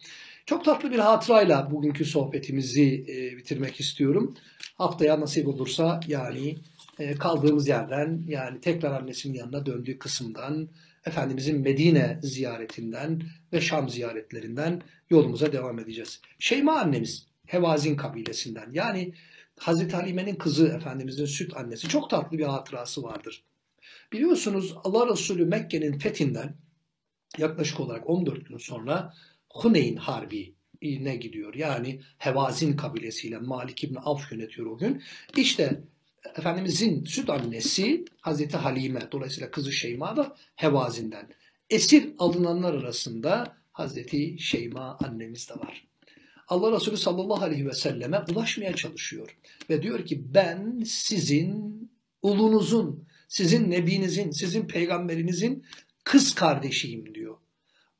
çok 0.46 0.64
tatlı 0.64 0.90
bir 0.90 0.98
hatırayla 0.98 1.70
bugünkü 1.70 2.04
sohbetimizi 2.04 3.04
e, 3.08 3.36
bitirmek 3.36 3.80
istiyorum. 3.80 4.34
Haftaya 4.74 5.20
nasip 5.20 5.48
olursa 5.48 6.00
yani 6.08 6.56
e, 6.98 7.14
kaldığımız 7.14 7.68
yerden 7.68 8.22
yani 8.28 8.60
tekrar 8.60 9.00
annesinin 9.00 9.34
yanına 9.34 9.66
döndüğü 9.66 9.98
kısımdan 9.98 10.68
Efendimizin 11.06 11.60
Medine 11.60 12.18
ziyaretinden 12.22 13.22
ve 13.52 13.60
Şam 13.60 13.88
ziyaretlerinden 13.88 14.82
yolumuza 15.10 15.52
devam 15.52 15.78
edeceğiz. 15.78 16.20
Şeyma 16.38 16.80
annemiz 16.80 17.26
Hevazin 17.46 17.96
kabilesinden 17.96 18.68
yani 18.72 19.12
Hazreti 19.58 19.96
Halime'nin 19.96 20.34
kızı 20.34 20.68
Efendimizin 20.68 21.26
süt 21.26 21.56
annesi 21.56 21.88
çok 21.88 22.10
tatlı 22.10 22.38
bir 22.38 22.44
hatırası 22.44 23.02
vardır. 23.02 23.44
Biliyorsunuz 24.12 24.74
Allah 24.84 25.12
Resulü 25.12 25.44
Mekke'nin 25.44 25.98
fethinden 25.98 26.56
yaklaşık 27.38 27.80
olarak 27.80 28.10
14 28.10 28.48
gün 28.48 28.58
sonra 28.58 29.14
Huneyn 29.50 29.96
Harbi 29.96 30.54
ne 30.82 31.16
gidiyor. 31.16 31.54
Yani 31.54 32.00
Hevazin 32.18 32.76
kabilesiyle 32.76 33.38
Malik 33.38 33.84
İbni 33.84 33.98
Avf 33.98 34.32
yönetiyor 34.32 34.66
o 34.66 34.78
gün. 34.78 35.02
İşte 35.36 35.82
Efendimizin 36.38 37.04
süt 37.04 37.30
annesi 37.30 38.04
Hazreti 38.20 38.56
Halime 38.56 39.08
dolayısıyla 39.12 39.50
kızı 39.50 39.72
Şeyma 39.72 40.16
da 40.16 40.36
Hevazin'den. 40.56 41.28
Esir 41.70 42.08
alınanlar 42.18 42.74
arasında 42.74 43.56
Hazreti 43.72 44.38
Şeyma 44.38 44.98
annemiz 45.04 45.48
de 45.48 45.54
var. 45.54 45.86
Allah 46.48 46.76
Resulü 46.76 46.96
sallallahu 46.96 47.44
aleyhi 47.44 47.66
ve 47.66 47.72
selleme 47.72 48.24
ulaşmaya 48.32 48.74
çalışıyor. 48.74 49.36
Ve 49.70 49.82
diyor 49.82 50.06
ki 50.06 50.34
ben 50.34 50.82
sizin 50.86 51.90
ulunuzun, 52.22 53.08
sizin 53.28 53.70
nebinizin, 53.70 54.30
sizin 54.30 54.66
peygamberinizin 54.66 55.64
kız 56.04 56.34
kardeşiyim 56.34 57.14
diyor. 57.14 57.36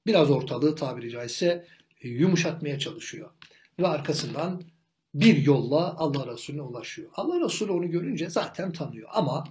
Biraz 0.07 0.31
ortalığı 0.31 0.77
tabiri 0.77 1.11
caizse 1.11 1.67
yumuşatmaya 2.03 2.79
çalışıyor. 2.79 3.31
Ve 3.79 3.87
arkasından 3.87 4.63
bir 5.15 5.37
yolla 5.37 5.95
Allah 5.99 6.33
Resulüne 6.33 6.63
ulaşıyor. 6.63 7.11
Allah 7.15 7.45
Resulü 7.45 7.73
onu 7.73 7.91
görünce 7.91 8.31
zaten 8.31 8.73
tanıyor 8.73 9.09
ama 9.13 9.45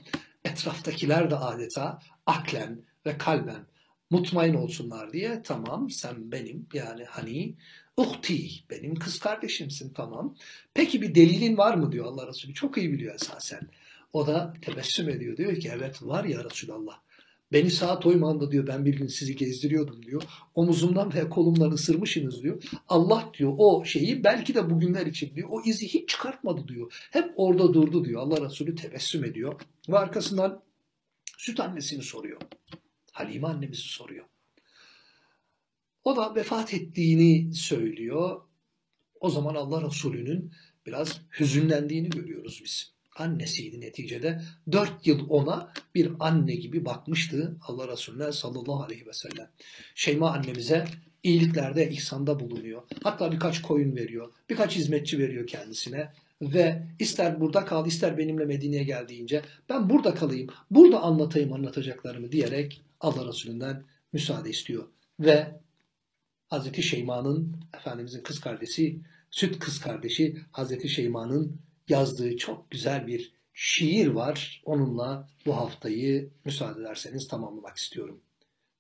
etraftakiler 0.46 1.32
de 1.32 1.36
adeta 1.36 2.00
aklen 2.26 2.82
ve 3.06 3.18
kalben 3.18 3.66
mutmain 4.10 4.54
olsunlar 4.54 5.14
diye 5.14 5.42
tamam 5.44 5.90
sen 5.90 6.32
benim 6.32 6.68
yani 6.74 7.04
hani 7.04 7.56
uhti 7.98 8.50
benim 8.70 8.96
kız 8.96 9.20
kardeşimsin 9.20 9.94
tamam. 9.94 10.36
Peki 10.74 11.02
bir 11.02 11.16
delilin 11.16 11.58
var 11.58 11.74
mı 11.74 11.92
diyor 11.92 12.06
Allah 12.06 12.28
Resulü 12.28 12.54
çok 12.54 12.78
iyi 12.78 12.94
biliyor 12.94 13.16
esasen. 13.16 13.70
O 14.16 14.28
da 14.28 14.54
tebessüm 14.62 15.10
ediyor 15.10 15.38
diyor 15.38 15.56
ki 15.56 15.72
evet 15.74 16.04
var 16.04 16.24
ya 16.24 16.44
Resulallah 16.44 17.00
Beni 17.52 17.72
saat 17.72 18.06
oymanda 18.06 18.52
diyor 18.52 18.68
ben 18.68 18.86
bir 18.86 18.96
gün 18.96 19.08
sizi 19.08 19.36
gezdiriyordum 19.36 20.06
diyor. 20.06 20.24
Omuzumdan 20.54 21.14
ve 21.14 21.30
kolumdan 21.30 21.72
ısırmışsınız 21.72 22.44
diyor. 22.44 22.64
Allah 22.88 23.32
diyor 23.38 23.54
o 23.58 23.86
şeyi 23.86 24.24
belki 24.24 24.56
de 24.56 24.70
bugünler 24.70 25.06
için 25.06 25.36
diyor 25.36 25.50
o 25.52 25.62
izi 25.66 25.88
hiç 25.88 26.10
çıkartmadı 26.10 26.68
diyor. 26.68 27.08
Hep 27.12 27.32
orada 27.36 27.74
durdu 27.74 28.06
diyor. 28.06 28.22
Allah 28.22 28.46
Resulü 28.46 28.76
tebessüm 28.76 29.24
ediyor. 29.24 29.62
Ve 29.90 29.98
arkasından 29.98 30.64
süt 31.38 31.60
annesini 31.60 32.04
soruyor. 32.04 32.42
Halime 33.12 33.48
annemizi 33.48 33.82
soruyor. 33.82 34.26
O 36.04 36.16
da 36.16 36.36
vefat 36.36 36.74
ettiğini 36.74 37.56
söylüyor. 37.56 38.42
O 39.20 39.30
zaman 39.30 39.56
Allah 39.56 39.88
Resulü'nün 39.88 40.52
biraz 40.86 41.22
hüzünlendiğini 41.40 42.10
görüyoruz 42.10 42.62
biz 42.64 42.95
annesiydi 43.16 43.82
neticede. 43.82 44.42
Dört 44.72 45.08
yıl 45.08 45.30
ona 45.30 45.74
bir 45.96 46.12
anne 46.20 46.56
gibi 46.56 46.86
bakmıştı 46.86 47.58
Allah 47.68 47.88
Resulüne 47.88 48.32
sallallahu 48.32 48.84
aleyhi 48.84 49.08
ve 49.08 49.14
sellem. 49.14 49.50
Şeyma 49.96 50.32
annemize 50.32 50.86
iyiliklerde, 51.24 51.90
ihsanda 51.90 52.40
bulunuyor. 52.40 52.82
Hatta 53.04 53.32
birkaç 53.32 53.62
koyun 53.62 53.96
veriyor, 53.96 54.34
birkaç 54.50 54.76
hizmetçi 54.76 55.20
veriyor 55.20 55.48
kendisine. 55.48 56.12
Ve 56.42 56.88
ister 57.00 57.42
burada 57.42 57.66
kal, 57.66 57.88
ister 57.88 58.18
benimle 58.18 58.46
Medine'ye 58.46 58.84
gel 58.84 59.08
deyince 59.08 59.42
ben 59.70 59.90
burada 59.90 60.16
kalayım, 60.16 60.50
burada 60.72 61.02
anlatayım 61.02 61.54
anlatacaklarımı 61.54 62.32
diyerek 62.32 62.82
Allah 63.00 63.28
Resulü'nden 63.28 63.84
müsaade 64.14 64.50
istiyor. 64.50 64.84
Ve 65.20 65.60
Hazreti 66.48 66.84
Şeyma'nın, 66.84 67.58
Efendimizin 67.74 68.22
kız 68.22 68.40
kardeşi, 68.40 69.00
süt 69.32 69.60
kız 69.60 69.80
kardeşi 69.80 70.38
Hazreti 70.52 70.90
Şeyma'nın 70.90 71.60
yazdığı 71.90 72.38
çok 72.38 72.72
güzel 72.72 73.08
bir 73.08 73.34
şiir 73.54 74.08
var. 74.08 74.62
Onunla 74.66 75.28
bu 75.46 75.58
haftayı 75.58 76.30
müsaade 76.46 76.82
ederseniz 76.82 77.28
tamamlamak 77.28 77.78
istiyorum. 77.78 78.22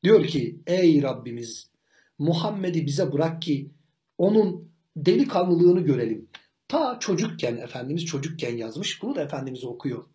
Diyor 0.03 0.25
ki 0.27 0.59
ey 0.67 1.01
Rabbimiz 1.01 1.71
Muhammed'i 2.19 2.85
bize 2.85 3.11
bırak 3.11 3.41
ki 3.41 3.71
onun 4.17 4.71
delikanlılığını 4.95 5.81
görelim. 5.81 6.29
Ta 6.67 6.97
çocukken 6.99 7.57
Efendimiz 7.57 8.05
çocukken 8.05 8.57
yazmış 8.57 9.01
bunu 9.01 9.15
da 9.15 9.21
Efendimiz 9.21 9.63
okuyor. 9.63 10.05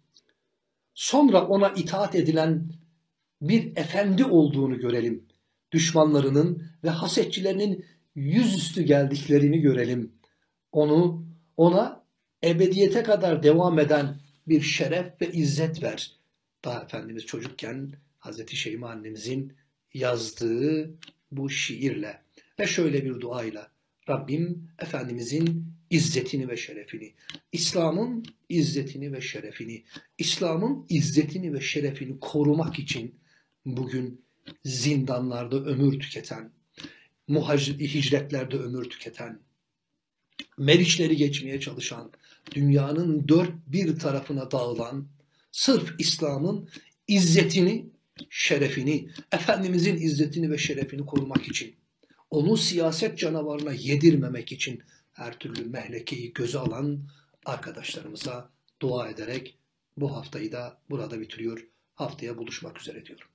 Sonra 0.94 1.46
ona 1.46 1.68
itaat 1.68 2.14
edilen 2.14 2.70
bir 3.42 3.76
efendi 3.76 4.24
olduğunu 4.24 4.79
görelim. 4.79 5.26
Düşmanlarının 5.72 6.62
ve 6.85 6.90
hasetçilerinin 6.90 7.85
yüzüstü 8.14 8.83
geldiklerini 8.83 9.61
görelim. 9.61 10.12
Onu 10.72 11.26
ona 11.57 12.00
ebediyete 12.44 13.03
kadar 13.03 13.42
devam 13.42 13.79
eden 13.79 14.20
bir 14.48 14.61
şeref 14.61 15.20
ve 15.20 15.33
izzet 15.33 15.83
ver. 15.83 16.12
Daha 16.64 16.83
Efendimiz 16.83 17.26
çocukken 17.26 17.92
Hazreti 18.18 18.57
Şeyma 18.57 18.90
annemizin 18.90 19.53
yazdığı 19.94 20.94
bu 21.31 21.50
şiirle 21.50 22.22
ve 22.61 22.66
şöyle 22.66 23.05
bir 23.05 23.20
duayla 23.20 23.70
Rabbim 24.09 24.68
Efendimizin 24.79 25.66
izzetini 25.90 26.48
ve 26.48 26.57
şerefini, 26.57 27.14
İslam'ın 27.53 28.24
izzetini 28.48 29.12
ve 29.12 29.20
şerefini, 29.20 29.85
İslam'ın 30.18 30.87
izzetini 30.88 31.55
ve 31.55 31.61
şerefini 31.61 32.20
korumak 32.20 32.79
için 32.79 33.14
bugün 33.66 34.24
zindanlarda 34.64 35.57
ömür 35.57 36.00
tüketen, 36.00 36.53
hicretlerde 37.81 38.57
ömür 38.57 38.85
tüketen, 38.85 39.40
Meriçleri 40.59 41.16
geçmeye 41.16 41.61
çalışan, 41.61 42.12
dünyanın 42.51 43.29
dört 43.29 43.53
bir 43.67 43.99
tarafına 43.99 44.51
dağılan, 44.51 45.09
sırf 45.53 45.95
İslam'ın 45.99 46.69
izzetini, 47.09 47.91
şerefini, 48.31 49.09
Efendimizin 49.33 49.97
izzetini 49.97 50.51
ve 50.51 50.59
şerefini 50.59 51.07
korumak 51.07 51.49
için, 51.49 51.75
onu 52.31 52.57
siyaset 52.57 53.19
canavarına 53.19 53.73
yedirmemek 53.73 54.53
için 54.53 54.83
her 55.13 55.39
türlü 55.39 55.65
mehlekeyi 55.65 56.33
göze 56.33 56.59
alan 56.59 57.09
arkadaşlarımıza 57.45 58.51
dua 58.83 59.09
ederek 59.09 59.59
bu 59.97 60.17
haftayı 60.17 60.53
da 60.53 60.79
burada 60.91 61.21
bitiriyor. 61.21 61.67
Haftaya 61.95 62.39
buluşmak 62.39 62.81
üzere 62.81 63.07
diyorum. 63.07 63.30